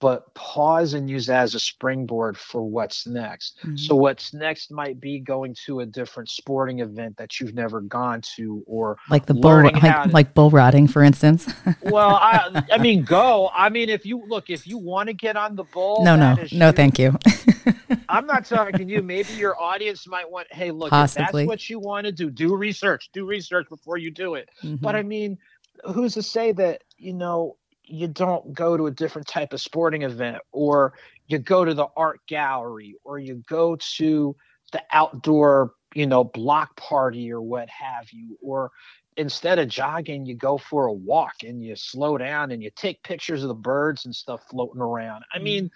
but 0.00 0.32
pause 0.34 0.94
and 0.94 1.08
use 1.08 1.26
that 1.26 1.42
as 1.42 1.54
a 1.54 1.60
springboard 1.60 2.36
for 2.36 2.62
what's 2.62 3.06
next. 3.06 3.58
Mm-hmm. 3.58 3.76
So 3.76 3.94
what's 3.94 4.32
next 4.32 4.70
might 4.70 5.00
be 5.00 5.18
going 5.18 5.56
to 5.66 5.80
a 5.80 5.86
different 5.86 6.28
sporting 6.28 6.80
event 6.80 7.16
that 7.16 7.40
you've 7.40 7.54
never 7.54 7.80
gone 7.80 8.20
to, 8.36 8.62
or 8.66 8.96
like 9.10 9.26
the 9.26 9.34
bull, 9.34 9.62
like, 9.62 9.80
to, 9.80 10.10
like 10.12 10.34
bull 10.34 10.50
riding, 10.50 10.86
for 10.86 11.02
instance. 11.02 11.52
well, 11.82 12.16
I, 12.16 12.64
I 12.72 12.78
mean, 12.78 13.04
go. 13.04 13.50
I 13.54 13.68
mean, 13.68 13.88
if 13.88 14.04
you 14.06 14.24
look, 14.26 14.50
if 14.50 14.66
you 14.66 14.78
want 14.78 15.08
to 15.08 15.14
get 15.14 15.36
on 15.36 15.56
the 15.56 15.64
bull, 15.64 16.04
no, 16.04 16.16
no, 16.16 16.36
no, 16.52 16.66
you. 16.66 16.72
thank 16.72 16.98
you. 16.98 17.16
I'm 18.08 18.26
not 18.26 18.44
talking 18.44 18.86
to 18.88 18.92
you. 18.92 19.02
Maybe 19.02 19.32
your 19.34 19.60
audience 19.60 20.06
might 20.06 20.30
want, 20.30 20.52
hey, 20.52 20.70
look, 20.70 20.90
Possibly. 20.90 21.24
if 21.24 21.32
that's 21.32 21.46
what 21.46 21.70
you 21.70 21.78
want 21.78 22.06
to 22.06 22.12
do, 22.12 22.30
do 22.30 22.56
research, 22.56 23.10
do 23.12 23.24
research 23.24 23.68
before 23.68 23.96
you 23.96 24.10
do 24.10 24.34
it. 24.34 24.50
Mm-hmm. 24.62 24.76
But 24.76 24.96
I 24.96 25.02
mean, 25.02 25.38
who's 25.84 26.14
to 26.14 26.22
say 26.22 26.52
that 26.52 26.82
you 26.98 27.12
know 27.12 27.56
you 27.84 28.08
don't 28.08 28.52
go 28.54 28.76
to 28.76 28.86
a 28.86 28.90
different 28.90 29.26
type 29.26 29.52
of 29.52 29.60
sporting 29.60 30.02
event 30.02 30.38
or 30.52 30.94
you 31.26 31.38
go 31.38 31.64
to 31.64 31.74
the 31.74 31.86
art 31.96 32.20
gallery 32.26 32.96
or 33.04 33.18
you 33.18 33.42
go 33.48 33.76
to 33.76 34.36
the 34.72 34.82
outdoor 34.92 35.72
you 35.94 36.06
know 36.06 36.24
block 36.24 36.76
party 36.76 37.32
or 37.32 37.40
what 37.40 37.68
have 37.68 38.10
you 38.12 38.38
or 38.42 38.70
instead 39.16 39.58
of 39.58 39.68
jogging 39.68 40.24
you 40.24 40.34
go 40.34 40.56
for 40.56 40.86
a 40.86 40.92
walk 40.92 41.34
and 41.44 41.62
you 41.62 41.76
slow 41.76 42.16
down 42.16 42.50
and 42.50 42.62
you 42.62 42.70
take 42.74 43.02
pictures 43.02 43.42
of 43.42 43.48
the 43.48 43.54
birds 43.54 44.06
and 44.06 44.14
stuff 44.14 44.40
floating 44.50 44.80
around 44.80 45.24
i 45.32 45.36
mm-hmm. 45.36 45.44
mean 45.44 45.70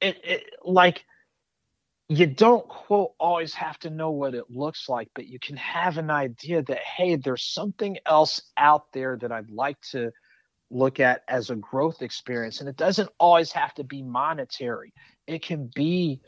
it, 0.00 0.18
it 0.24 0.44
like 0.64 1.04
you 2.08 2.24
don't 2.24 2.66
quote 2.68 3.12
always 3.20 3.52
have 3.52 3.78
to 3.78 3.90
know 3.90 4.10
what 4.10 4.34
it 4.34 4.44
looks 4.48 4.88
like 4.88 5.10
but 5.14 5.26
you 5.26 5.38
can 5.38 5.56
have 5.56 5.98
an 5.98 6.10
idea 6.10 6.62
that 6.62 6.78
hey 6.78 7.16
there's 7.16 7.44
something 7.44 7.98
else 8.06 8.40
out 8.56 8.90
there 8.92 9.18
that 9.18 9.32
i'd 9.32 9.50
like 9.50 9.78
to 9.82 10.10
look 10.70 11.00
at 11.00 11.22
as 11.28 11.50
a 11.50 11.56
growth 11.56 12.02
experience 12.02 12.60
and 12.60 12.68
it 12.68 12.76
doesn't 12.76 13.08
always 13.18 13.52
have 13.52 13.74
to 13.74 13.84
be 13.84 14.02
monetary. 14.02 14.92
It 15.26 15.42
can 15.42 15.70
be 15.74 16.20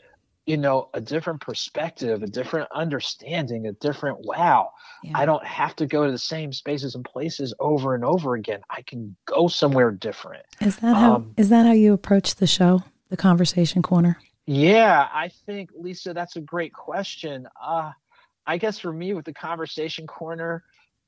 you 0.45 0.57
know 0.57 0.89
a 0.93 1.01
different 1.01 1.39
perspective 1.39 2.23
a 2.23 2.27
different 2.27 2.67
understanding 2.73 3.67
a 3.67 3.71
different 3.73 4.17
wow 4.21 4.71
yeah. 5.03 5.11
i 5.15 5.25
don't 5.25 5.45
have 5.45 5.75
to 5.75 5.85
go 5.85 6.05
to 6.05 6.11
the 6.11 6.17
same 6.17 6.51
spaces 6.51 6.95
and 6.95 7.05
places 7.05 7.53
over 7.59 7.95
and 7.95 8.03
over 8.03 8.35
again. 8.35 8.59
I 8.69 8.81
can 8.81 9.15
go 9.25 9.47
somewhere 9.47 9.91
different. 9.91 10.43
Is 10.59 10.77
that 10.77 10.95
how 10.95 11.15
um, 11.15 11.33
is 11.37 11.49
that 11.49 11.65
how 11.65 11.73
you 11.73 11.93
approach 11.93 12.35
the 12.35 12.47
show 12.47 12.83
the 13.09 13.17
conversation 13.17 13.81
corner? 13.81 14.17
Yeah 14.47 15.07
i 15.13 15.29
think 15.45 15.69
lisa 15.75 16.13
that's 16.13 16.35
a 16.35 16.41
great 16.41 16.73
question. 16.73 17.47
Uh 17.61 17.91
i 18.47 18.57
guess 18.57 18.79
for 18.79 18.91
me 18.91 19.13
with 19.13 19.25
the 19.25 19.33
conversation 19.33 20.07
corner 20.07 20.63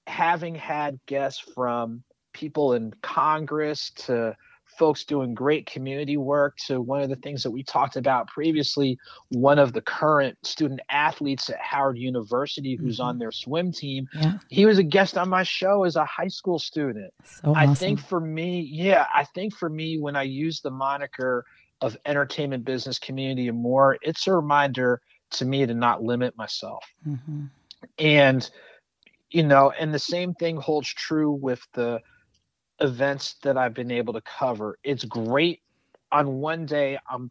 having 0.06 0.54
had 0.54 1.00
guests 1.08 1.44
from 1.56 2.04
people 2.34 2.74
in 2.74 2.94
Congress 3.02 3.92
to 3.92 4.36
folks 4.78 5.04
doing 5.04 5.34
great 5.34 5.66
community 5.66 6.18
work 6.18 6.58
to 6.58 6.82
one 6.82 7.02
of 7.02 7.10
the 7.10 7.16
things 7.18 7.44
that 7.44 7.52
we 7.52 7.64
talked 7.64 7.96
about 7.96 8.28
previously 8.28 8.98
one 9.30 9.60
of 9.60 9.74
the 9.74 9.82
current 9.82 10.38
student 10.44 10.80
athletes 10.90 11.50
at 11.50 11.60
howard 11.60 11.98
university 11.98 12.76
who's 12.76 12.98
mm-hmm. 12.98 13.10
on 13.10 13.20
their 13.20 13.32
swim 13.32 13.72
team 13.72 14.08
yeah. 14.16 14.34
he 14.50 14.66
was 14.66 14.78
a 14.78 14.84
guest 14.84 15.18
on 15.18 15.30
my 15.30 15.44
show 15.44 15.84
as 15.84 15.96
a 15.96 16.06
high 16.06 16.28
school 16.28 16.60
student 16.60 17.14
so 17.24 17.54
i 17.56 17.72
think 17.74 18.00
for 18.00 18.20
me 18.20 18.62
yeah 18.62 19.06
i 19.14 19.24
think 19.24 19.54
for 19.56 19.70
me 19.70 20.00
when 20.00 20.16
i 20.16 20.24
use 20.24 20.62
the 20.62 20.72
moniker 20.72 21.46
of 21.82 21.98
entertainment 22.06 22.66
business 22.66 22.98
community 23.00 23.48
and 23.48 23.58
more 23.58 23.98
it's 24.02 24.28
a 24.28 24.32
reminder 24.32 25.02
to 25.30 25.46
me 25.46 25.66
to 25.66 25.74
not 25.74 26.02
limit 26.02 26.36
myself 26.38 26.84
mm-hmm. 27.08 27.46
and 28.00 28.50
you 29.30 29.44
know 29.44 29.72
and 29.80 29.94
the 29.94 30.00
same 30.00 30.34
thing 30.34 30.56
holds 30.56 30.88
true 30.88 31.32
with 31.32 31.62
the 31.74 32.00
events 32.84 33.36
that 33.42 33.58
I've 33.58 33.74
been 33.74 33.92
able 33.92 34.14
to 34.14 34.22
cover. 34.22 34.78
It's 34.84 35.06
great. 35.06 35.62
On 36.12 36.40
one 36.42 36.66
day, 36.66 37.00
I'm 37.10 37.30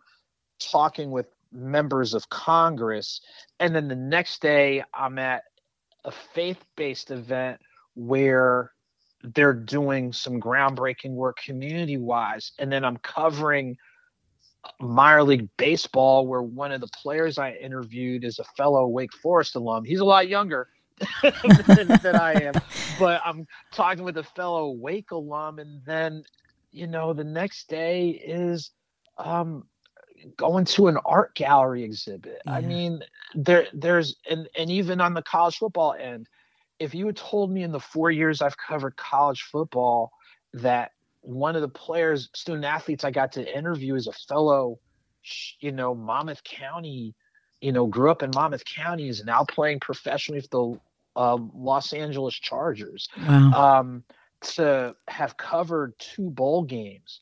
talking 0.59 1.11
with 1.11 1.27
members 1.53 2.15
of 2.15 2.29
Congress, 2.31 3.21
and 3.61 3.75
then 3.75 3.87
the 3.87 3.95
next 3.95 4.43
day, 4.43 4.83
I'm 4.93 5.19
at 5.19 5.45
a 6.05 6.11
faith 6.11 6.65
based 6.77 7.11
event 7.11 7.61
where 7.95 8.73
they're 9.23 9.53
doing 9.53 10.13
some 10.13 10.41
groundbreaking 10.41 11.11
work 11.11 11.37
community 11.45 11.97
wise. 11.97 12.53
And 12.59 12.73
then 12.73 12.85
I'm 12.85 12.97
covering 12.99 13.77
minor 14.81 15.23
league 15.23 15.49
baseball 15.57 16.27
where 16.27 16.43
one 16.43 16.73
of 16.73 16.81
the 16.81 16.89
players 16.89 17.39
I 17.39 17.53
interviewed 17.53 18.25
is 18.25 18.39
a 18.39 18.45
fellow 18.57 18.87
Wake 18.89 19.13
Forest 19.13 19.55
alum. 19.55 19.85
He's 19.85 20.01
a 20.01 20.05
lot 20.05 20.29
younger, 20.29 20.69
than, 21.67 21.89
than 22.03 22.17
I 22.17 22.33
am. 22.35 22.55
But 22.99 23.21
I'm 23.25 23.47
talking 23.73 24.05
with 24.05 24.19
a 24.19 24.23
fellow 24.23 24.71
Wake 24.71 25.11
alum, 25.11 25.59
and 25.59 25.83
then 25.85 26.25
you 26.71 26.87
know 26.87 27.13
the 27.13 27.25
next 27.25 27.69
day 27.69 28.11
is 28.11 28.71
um, 29.19 29.65
going 30.37 30.65
to 30.67 30.89
an 30.89 30.99
art 31.05 31.35
gallery 31.35 31.83
exhibit. 31.83 32.41
Yeah. 32.47 32.53
I 32.53 32.61
mean, 32.61 33.03
there 33.35 33.67
there's 33.73 34.17
and 34.29 34.49
and 34.57 34.71
even 34.71 35.01
on 35.01 35.15
the 35.15 35.23
college 35.23 35.59
football 35.59 35.95
end, 35.99 36.29
if 36.79 36.95
you 36.95 37.07
had 37.07 37.17
told 37.17 37.51
me 37.51 37.63
in 37.63 37.73
the 37.73 37.81
four 37.81 38.11
years 38.11 38.43
I've 38.43 38.57
covered 38.57 38.97
college 38.97 39.43
football 39.43 40.13
that 40.55 40.93
one 41.21 41.55
of 41.55 41.63
the 41.63 41.69
players, 41.69 42.29
student 42.35 42.65
athletes 42.65 43.05
I 43.05 43.11
got 43.11 43.33
to 43.33 43.57
interview 43.57 43.95
is 43.95 44.09
a 44.09 44.13
fellow, 44.13 44.81
you 45.61 45.71
know, 45.71 45.95
Monmouth 45.95 46.43
County 46.43 47.15
you 47.63 47.71
know, 47.71 47.87
grew 47.87 48.11
up 48.11 48.23
in 48.23 48.31
Monmouth 48.35 48.65
County, 48.65 49.09
is 49.09 49.25
now 49.25 49.45
playing 49.45 49.81
professionally 49.81 50.41
for 50.41 50.49
the 50.49 50.81
uh, 51.17 51.39
Los 51.55 51.93
Angeles 51.93 52.35
Chargers. 52.35 53.09
Wow. 53.19 53.81
Um, 53.81 54.05
to 54.43 54.95
have 55.09 55.37
covered 55.37 55.95
two 55.99 56.29
bowl 56.31 56.65
games. 56.65 57.21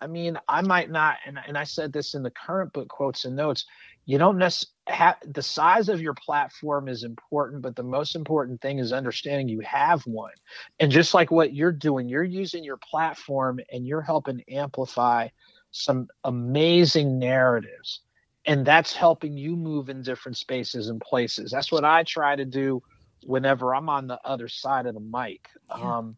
I 0.00 0.06
mean, 0.06 0.38
I 0.46 0.60
might 0.62 0.90
not, 0.90 1.16
and, 1.26 1.38
and 1.46 1.56
I 1.56 1.64
said 1.64 1.92
this 1.92 2.14
in 2.14 2.22
the 2.22 2.30
current 2.30 2.72
book 2.72 2.88
quotes 2.88 3.24
and 3.24 3.34
notes. 3.34 3.64
you 4.04 4.18
don't 4.18 4.38
necessarily 4.38 4.74
have 4.86 5.16
the 5.26 5.42
size 5.42 5.88
of 5.88 6.00
your 6.00 6.14
platform 6.14 6.88
is 6.88 7.04
important, 7.04 7.62
but 7.62 7.76
the 7.76 7.82
most 7.82 8.16
important 8.16 8.60
thing 8.60 8.78
is 8.78 8.92
understanding 8.92 9.48
you 9.48 9.60
have 9.60 10.02
one. 10.06 10.32
And 10.80 10.90
just 10.90 11.14
like 11.14 11.30
what 11.30 11.54
you're 11.54 11.72
doing, 11.72 12.08
you're 12.08 12.24
using 12.24 12.64
your 12.64 12.78
platform 12.78 13.60
and 13.70 13.86
you're 13.86 14.00
helping 14.00 14.42
amplify 14.48 15.28
some 15.70 16.08
amazing 16.24 17.18
narratives. 17.18 18.00
And 18.46 18.64
that's 18.64 18.94
helping 18.94 19.36
you 19.36 19.56
move 19.56 19.90
in 19.90 20.02
different 20.02 20.38
spaces 20.38 20.88
and 20.88 21.00
places. 21.00 21.50
That's 21.50 21.70
what 21.70 21.84
I 21.84 22.02
try 22.04 22.34
to 22.34 22.46
do 22.46 22.82
whenever 23.28 23.74
I'm 23.74 23.90
on 23.90 24.06
the 24.06 24.18
other 24.24 24.48
side 24.48 24.86
of 24.86 24.94
the 24.94 25.00
mic. 25.00 25.50
Yeah. 25.68 25.98
Um, 25.98 26.16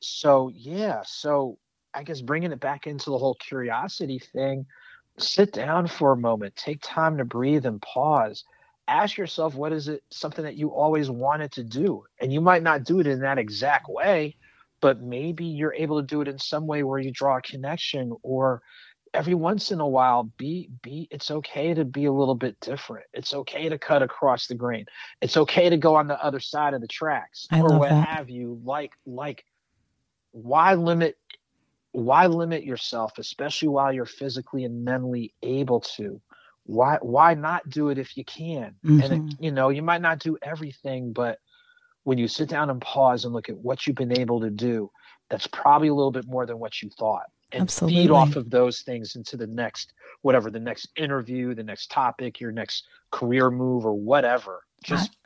so, 0.00 0.50
yeah. 0.54 1.02
So, 1.04 1.58
I 1.92 2.02
guess 2.02 2.22
bringing 2.22 2.50
it 2.50 2.60
back 2.60 2.86
into 2.86 3.10
the 3.10 3.18
whole 3.18 3.34
curiosity 3.34 4.18
thing, 4.18 4.64
sit 5.18 5.52
down 5.52 5.86
for 5.86 6.12
a 6.12 6.16
moment, 6.16 6.56
take 6.56 6.80
time 6.82 7.18
to 7.18 7.26
breathe 7.26 7.66
and 7.66 7.82
pause. 7.82 8.44
Ask 8.88 9.18
yourself, 9.18 9.54
what 9.54 9.72
is 9.72 9.88
it, 9.88 10.02
something 10.10 10.44
that 10.44 10.56
you 10.56 10.70
always 10.70 11.10
wanted 11.10 11.52
to 11.52 11.62
do? 11.62 12.04
And 12.20 12.32
you 12.32 12.40
might 12.40 12.62
not 12.62 12.84
do 12.84 13.00
it 13.00 13.06
in 13.06 13.20
that 13.20 13.38
exact 13.38 13.86
way, 13.88 14.36
but 14.80 15.02
maybe 15.02 15.44
you're 15.44 15.74
able 15.74 16.00
to 16.00 16.06
do 16.06 16.22
it 16.22 16.28
in 16.28 16.38
some 16.38 16.66
way 16.66 16.82
where 16.82 16.98
you 16.98 17.10
draw 17.10 17.36
a 17.36 17.42
connection 17.42 18.16
or 18.22 18.62
every 19.12 19.34
once 19.34 19.72
in 19.72 19.80
a 19.80 19.86
while 19.86 20.24
be 20.36 20.70
be 20.82 21.08
it's 21.10 21.30
okay 21.30 21.74
to 21.74 21.84
be 21.84 22.04
a 22.04 22.12
little 22.12 22.34
bit 22.34 22.58
different 22.60 23.06
it's 23.12 23.34
okay 23.34 23.68
to 23.68 23.78
cut 23.78 24.02
across 24.02 24.46
the 24.46 24.54
grain 24.54 24.84
it's 25.20 25.36
okay 25.36 25.68
to 25.68 25.76
go 25.76 25.96
on 25.96 26.06
the 26.06 26.24
other 26.24 26.40
side 26.40 26.74
of 26.74 26.80
the 26.80 26.88
tracks 26.88 27.46
I 27.50 27.60
or 27.60 27.78
what 27.78 27.90
that. 27.90 28.08
have 28.08 28.30
you 28.30 28.60
like 28.64 28.92
like 29.04 29.44
why 30.32 30.74
limit 30.74 31.16
why 31.92 32.26
limit 32.26 32.64
yourself 32.64 33.12
especially 33.18 33.68
while 33.68 33.92
you're 33.92 34.06
physically 34.06 34.64
and 34.64 34.84
mentally 34.84 35.34
able 35.42 35.80
to 35.80 36.20
why 36.64 36.98
why 37.02 37.34
not 37.34 37.68
do 37.68 37.88
it 37.88 37.98
if 37.98 38.16
you 38.16 38.24
can 38.24 38.74
mm-hmm. 38.84 39.00
and 39.00 39.12
it, 39.12 39.20
mm-hmm. 39.20 39.44
you 39.44 39.50
know 39.50 39.70
you 39.70 39.82
might 39.82 40.02
not 40.02 40.20
do 40.20 40.38
everything 40.42 41.12
but 41.12 41.38
when 42.04 42.16
you 42.16 42.28
sit 42.28 42.48
down 42.48 42.70
and 42.70 42.80
pause 42.80 43.24
and 43.24 43.34
look 43.34 43.48
at 43.48 43.58
what 43.58 43.86
you've 43.86 43.96
been 43.96 44.18
able 44.18 44.40
to 44.40 44.50
do 44.50 44.90
that's 45.28 45.48
probably 45.48 45.88
a 45.88 45.94
little 45.94 46.12
bit 46.12 46.26
more 46.26 46.46
than 46.46 46.58
what 46.58 46.80
you 46.80 46.88
thought 46.90 47.26
and 47.52 47.62
Absolutely. 47.62 48.02
feed 48.02 48.10
off 48.10 48.36
of 48.36 48.50
those 48.50 48.82
things 48.82 49.16
into 49.16 49.36
the 49.36 49.46
next 49.46 49.92
whatever 50.22 50.50
the 50.50 50.60
next 50.60 50.88
interview 50.96 51.54
the 51.54 51.62
next 51.62 51.90
topic 51.90 52.40
your 52.40 52.52
next 52.52 52.86
career 53.10 53.50
move 53.50 53.84
or 53.84 53.94
whatever 53.94 54.64
just 54.82 55.16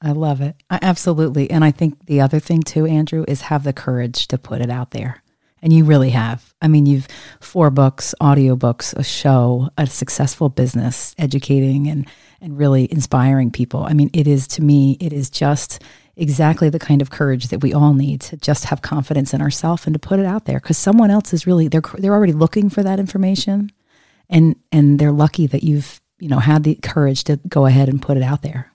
I, 0.00 0.10
I 0.10 0.12
love 0.12 0.40
it 0.40 0.56
I, 0.70 0.78
absolutely 0.82 1.50
and 1.50 1.64
i 1.64 1.70
think 1.70 2.06
the 2.06 2.20
other 2.20 2.38
thing 2.40 2.62
too 2.62 2.86
andrew 2.86 3.24
is 3.26 3.42
have 3.42 3.64
the 3.64 3.72
courage 3.72 4.28
to 4.28 4.38
put 4.38 4.60
it 4.60 4.70
out 4.70 4.90
there 4.90 5.22
and 5.64 5.72
you 5.72 5.84
really 5.84 6.10
have. 6.10 6.54
I 6.60 6.68
mean, 6.68 6.84
you've 6.84 7.08
four 7.40 7.70
books, 7.70 8.14
audiobooks, 8.20 8.94
a 8.94 9.02
show, 9.02 9.70
a 9.78 9.86
successful 9.86 10.50
business, 10.50 11.14
educating 11.18 11.88
and 11.88 12.06
and 12.42 12.58
really 12.58 12.86
inspiring 12.92 13.50
people. 13.50 13.84
I 13.84 13.94
mean, 13.94 14.10
it 14.12 14.28
is 14.28 14.46
to 14.48 14.62
me, 14.62 14.98
it 15.00 15.14
is 15.14 15.30
just 15.30 15.82
exactly 16.16 16.68
the 16.68 16.78
kind 16.78 17.02
of 17.02 17.10
courage 17.10 17.48
that 17.48 17.60
we 17.62 17.72
all 17.72 17.94
need 17.94 18.20
to 18.20 18.36
just 18.36 18.66
have 18.66 18.82
confidence 18.82 19.34
in 19.34 19.40
ourselves 19.40 19.86
and 19.86 19.94
to 19.94 19.98
put 19.98 20.18
it 20.18 20.26
out 20.26 20.44
there. 20.44 20.60
Because 20.60 20.78
someone 20.78 21.10
else 21.10 21.32
is 21.32 21.46
really 21.46 21.68
they're 21.68 21.82
they're 21.98 22.14
already 22.14 22.32
looking 22.32 22.68
for 22.70 22.82
that 22.82 22.98
information 22.98 23.70
and 24.28 24.56
and 24.72 24.98
they're 24.98 25.12
lucky 25.12 25.46
that 25.46 25.62
you've 25.62 26.00
you 26.18 26.28
know 26.28 26.38
had 26.38 26.64
the 26.64 26.74
courage 26.76 27.24
to 27.24 27.36
go 27.48 27.66
ahead 27.66 27.88
and 27.88 28.02
put 28.02 28.16
it 28.16 28.22
out 28.22 28.42
there 28.42 28.70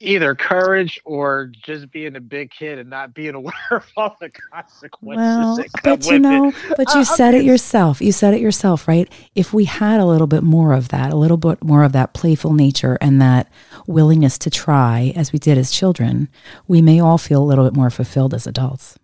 either 0.00 0.34
courage 0.34 1.00
or 1.04 1.50
just 1.64 1.90
being 1.90 2.16
a 2.16 2.20
big 2.20 2.50
kid 2.50 2.78
and 2.78 2.90
not 2.90 3.14
being 3.14 3.34
aware 3.34 3.54
of 3.70 3.86
all 3.96 4.16
the 4.20 4.30
consequences. 4.30 5.16
Well, 5.16 5.64
but 5.82 6.06
you 6.06 6.18
know, 6.18 6.48
it. 6.48 6.54
but 6.76 6.94
you 6.94 7.00
uh, 7.00 7.04
said 7.04 7.34
okay. 7.34 7.40
it 7.40 7.44
yourself. 7.44 8.00
You 8.00 8.12
said 8.12 8.34
it 8.34 8.40
yourself, 8.40 8.86
right? 8.88 9.10
If 9.34 9.52
we 9.52 9.64
had 9.64 10.00
a 10.00 10.06
little 10.06 10.26
bit 10.26 10.42
more 10.42 10.72
of 10.72 10.88
that, 10.88 11.12
a 11.12 11.16
little 11.16 11.36
bit 11.36 11.62
more 11.62 11.84
of 11.84 11.92
that 11.92 12.12
playful 12.12 12.52
nature 12.52 12.98
and 13.00 13.20
that 13.20 13.50
willingness 13.86 14.38
to 14.38 14.50
try, 14.50 15.12
as 15.16 15.32
we 15.32 15.38
did 15.38 15.58
as 15.58 15.70
children, 15.70 16.28
we 16.66 16.82
may 16.82 17.00
all 17.00 17.18
feel 17.18 17.42
a 17.42 17.44
little 17.44 17.64
bit 17.64 17.74
more 17.74 17.90
fulfilled 17.90 18.34
as 18.34 18.46
adults. 18.46 18.98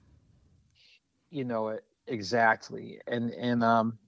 You 1.30 1.44
know 1.44 1.68
it 1.68 1.84
exactly, 2.08 3.00
and 3.06 3.30
and 3.34 3.62
um, 3.62 3.98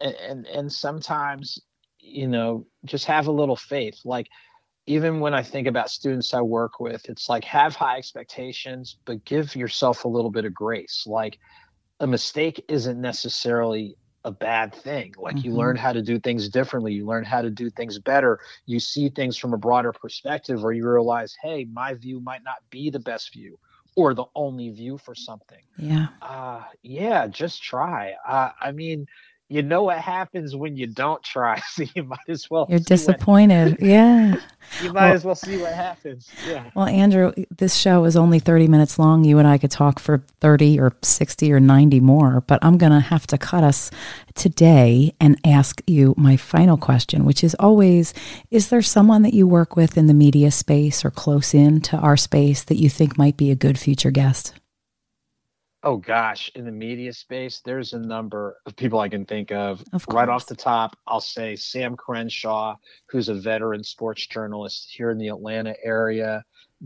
and 0.00 0.14
and, 0.14 0.46
and 0.46 0.72
sometimes 0.72 1.60
you 1.98 2.28
know 2.28 2.64
just 2.84 3.06
have 3.06 3.26
a 3.26 3.32
little 3.32 3.56
faith, 3.56 4.00
like 4.04 4.28
even 4.86 5.20
when 5.20 5.34
I 5.34 5.42
think 5.42 5.66
about 5.66 5.90
students 5.90 6.34
I 6.34 6.42
work 6.42 6.80
with, 6.80 7.08
it's 7.08 7.28
like 7.28 7.44
have 7.44 7.74
high 7.74 7.96
expectations, 7.96 8.96
but 9.04 9.24
give 9.24 9.56
yourself 9.56 10.04
a 10.04 10.08
little 10.08 10.30
bit 10.30 10.44
of 10.44 10.52
grace. 10.52 11.04
Like 11.06 11.38
a 12.00 12.06
mistake 12.06 12.64
isn't 12.68 13.00
necessarily 13.00 13.96
a 14.24 14.30
bad 14.30 14.74
thing. 14.74 15.14
Like 15.18 15.36
mm-hmm. 15.36 15.46
you 15.46 15.54
learn 15.54 15.76
how 15.76 15.92
to 15.92 16.02
do 16.02 16.18
things 16.18 16.48
differently, 16.48 16.92
you 16.92 17.06
learn 17.06 17.24
how 17.24 17.42
to 17.42 17.50
do 17.50 17.70
things 17.70 17.98
better, 17.98 18.40
you 18.66 18.80
see 18.80 19.08
things 19.08 19.36
from 19.36 19.54
a 19.54 19.58
broader 19.58 19.92
perspective, 19.92 20.64
or 20.64 20.72
you 20.72 20.88
realize, 20.88 21.34
hey, 21.42 21.66
my 21.72 21.94
view 21.94 22.20
might 22.20 22.42
not 22.42 22.58
be 22.70 22.90
the 22.90 23.00
best 23.00 23.32
view 23.32 23.58
or 23.96 24.12
the 24.12 24.24
only 24.34 24.70
view 24.70 24.98
for 24.98 25.14
something. 25.14 25.62
Yeah. 25.78 26.08
Uh, 26.20 26.62
yeah, 26.82 27.26
just 27.26 27.62
try. 27.62 28.14
Uh, 28.26 28.50
I 28.60 28.72
mean, 28.72 29.06
you 29.48 29.62
know 29.62 29.82
what 29.82 29.98
happens 29.98 30.56
when 30.56 30.76
you 30.76 30.86
don't 30.86 31.22
try, 31.22 31.60
so 31.68 31.84
you 31.94 32.04
might 32.04 32.18
as 32.28 32.50
well. 32.50 32.66
You're 32.68 32.78
disappointed. 32.78 33.72
What, 33.72 33.82
yeah. 33.88 34.36
You 34.82 34.92
might 34.92 35.08
well, 35.08 35.14
as 35.14 35.24
well 35.24 35.34
see 35.34 35.58
what 35.58 35.74
happens. 35.74 36.30
Yeah. 36.48 36.70
Well, 36.74 36.86
Andrew, 36.86 37.32
this 37.56 37.74
show 37.74 38.04
is 38.04 38.16
only 38.16 38.38
30 38.38 38.66
minutes 38.68 38.98
long. 38.98 39.22
You 39.24 39.38
and 39.38 39.46
I 39.46 39.58
could 39.58 39.70
talk 39.70 39.98
for 39.98 40.24
30 40.40 40.80
or 40.80 40.96
60 41.02 41.52
or 41.52 41.60
90 41.60 42.00
more, 42.00 42.40
but 42.46 42.64
I'm 42.64 42.78
going 42.78 42.92
to 42.92 43.00
have 43.00 43.26
to 43.28 43.38
cut 43.38 43.62
us 43.62 43.90
today 44.34 45.14
and 45.20 45.38
ask 45.44 45.82
you 45.86 46.14
my 46.16 46.36
final 46.36 46.78
question, 46.78 47.24
which 47.24 47.44
is 47.44 47.54
always 47.56 48.14
Is 48.50 48.68
there 48.68 48.82
someone 48.82 49.22
that 49.22 49.34
you 49.34 49.46
work 49.46 49.76
with 49.76 49.98
in 49.98 50.06
the 50.06 50.14
media 50.14 50.50
space 50.50 51.04
or 51.04 51.10
close 51.10 51.52
in 51.52 51.80
to 51.82 51.98
our 51.98 52.16
space 52.16 52.64
that 52.64 52.76
you 52.76 52.88
think 52.88 53.18
might 53.18 53.36
be 53.36 53.50
a 53.50 53.56
good 53.56 53.78
future 53.78 54.10
guest? 54.10 54.54
Oh 55.84 55.98
gosh, 55.98 56.50
in 56.54 56.64
the 56.64 56.72
media 56.72 57.12
space, 57.12 57.60
there's 57.62 57.92
a 57.92 57.98
number 57.98 58.56
of 58.64 58.74
people 58.74 59.00
I 59.00 59.10
can 59.10 59.26
think 59.26 59.52
of. 59.52 59.84
of 59.92 60.06
right 60.08 60.30
off 60.30 60.46
the 60.46 60.56
top, 60.56 60.96
I'll 61.06 61.20
say 61.20 61.56
Sam 61.56 61.94
Crenshaw, 61.94 62.76
who's 63.06 63.28
a 63.28 63.34
veteran 63.34 63.84
sports 63.84 64.26
journalist 64.26 64.90
here 64.90 65.10
in 65.10 65.18
the 65.18 65.28
Atlanta 65.28 65.74
area. 65.84 66.42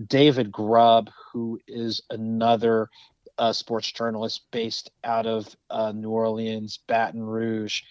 David 0.09 0.51
Grubb, 0.51 1.11
who 1.33 1.61
is 1.69 2.03
another 2.11 2.91
uh, 3.39 3.53
sports 3.53 3.93
journalist 3.93 4.43
based 4.51 4.91
out 5.05 5.27
of 5.27 5.55
uh, 5.71 5.93
New 5.93 6.11
Orleans, 6.11 6.81
Baton 6.89 7.23
Rouge. 7.23 7.83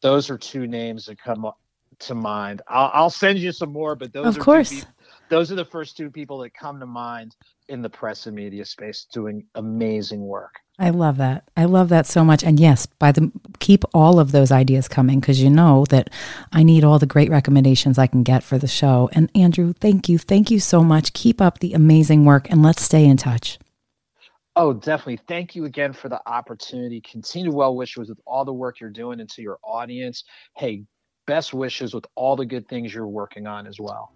Those 0.00 0.30
are 0.30 0.38
two 0.38 0.66
names 0.66 1.04
that 1.06 1.18
come 1.18 1.46
to 1.98 2.14
mind. 2.14 2.62
I'll, 2.68 2.90
I'll 2.94 3.10
send 3.10 3.38
you 3.38 3.52
some 3.52 3.70
more, 3.72 3.94
but 3.94 4.14
those 4.14 4.26
of 4.26 4.38
course. 4.38 4.86
Those 5.34 5.50
are 5.50 5.56
the 5.56 5.64
first 5.64 5.96
two 5.96 6.12
people 6.12 6.38
that 6.38 6.54
come 6.54 6.78
to 6.78 6.86
mind 6.86 7.34
in 7.68 7.82
the 7.82 7.90
press 7.90 8.28
and 8.28 8.36
media 8.36 8.64
space 8.64 9.04
doing 9.12 9.44
amazing 9.56 10.20
work. 10.20 10.60
I 10.78 10.90
love 10.90 11.16
that. 11.16 11.50
I 11.56 11.64
love 11.64 11.88
that 11.88 12.06
so 12.06 12.24
much. 12.24 12.44
And 12.44 12.60
yes, 12.60 12.86
by 12.86 13.10
the 13.10 13.32
keep 13.58 13.82
all 13.92 14.20
of 14.20 14.30
those 14.30 14.52
ideas 14.52 14.86
coming 14.86 15.18
because 15.18 15.42
you 15.42 15.50
know 15.50 15.86
that 15.90 16.10
I 16.52 16.62
need 16.62 16.84
all 16.84 17.00
the 17.00 17.06
great 17.06 17.30
recommendations 17.30 17.98
I 17.98 18.06
can 18.06 18.22
get 18.22 18.44
for 18.44 18.58
the 18.58 18.68
show. 18.68 19.10
And 19.12 19.28
Andrew, 19.34 19.72
thank 19.72 20.08
you. 20.08 20.18
Thank 20.18 20.52
you 20.52 20.60
so 20.60 20.84
much. 20.84 21.12
Keep 21.14 21.40
up 21.40 21.58
the 21.58 21.72
amazing 21.72 22.24
work 22.24 22.48
and 22.48 22.62
let's 22.62 22.84
stay 22.84 23.04
in 23.04 23.16
touch. 23.16 23.58
Oh, 24.54 24.72
definitely. 24.72 25.18
Thank 25.26 25.56
you 25.56 25.64
again 25.64 25.92
for 25.92 26.08
the 26.08 26.20
opportunity. 26.28 27.00
Continue 27.00 27.50
well 27.50 27.74
wishes 27.74 28.08
with 28.08 28.20
all 28.24 28.44
the 28.44 28.52
work 28.52 28.78
you're 28.78 28.88
doing 28.88 29.18
into 29.18 29.42
your 29.42 29.58
audience. 29.64 30.22
Hey, 30.56 30.84
best 31.26 31.54
wishes 31.54 31.94
with 31.94 32.06
all 32.14 32.36
the 32.36 32.46
good 32.46 32.68
things 32.68 32.94
you're 32.94 33.06
working 33.06 33.46
on 33.46 33.66
as 33.66 33.80
well. 33.80 34.12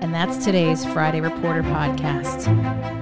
And 0.00 0.12
that's 0.12 0.44
today's 0.44 0.84
Friday 0.84 1.20
Reporter 1.20 1.62
podcast, 1.62 2.46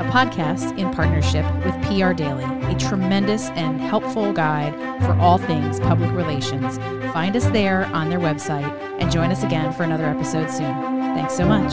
a 0.01 0.11
podcast 0.11 0.79
in 0.79 0.93
partnership 0.93 1.45
with 1.65 1.75
PR 1.83 2.13
Daily, 2.13 2.45
a 2.45 2.77
tremendous 2.79 3.49
and 3.51 3.81
helpful 3.81 4.33
guide 4.33 4.75
for 5.03 5.13
all 5.15 5.39
things 5.39 5.81
public 5.81 6.13
relations. 6.13 6.79
Find 7.13 7.35
us 7.35 7.47
there 7.47 7.87
on 7.87 8.11
their 8.11 8.21
website 8.21 8.79
and 9.01 9.11
join 9.11 9.31
us 9.31 9.43
again 9.43 9.73
for 9.73 9.83
another 9.83 10.07
episode 10.07 10.51
soon. 10.51 10.75
Thanks 11.15 11.35
so 11.35 11.47
much. 11.47 11.73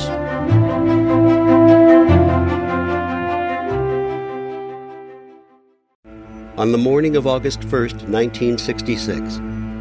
On 6.58 6.74
the 6.74 6.78
morning 6.78 7.16
of 7.16 7.26
August 7.26 7.62
1st, 7.62 8.10
1966, 8.10 9.59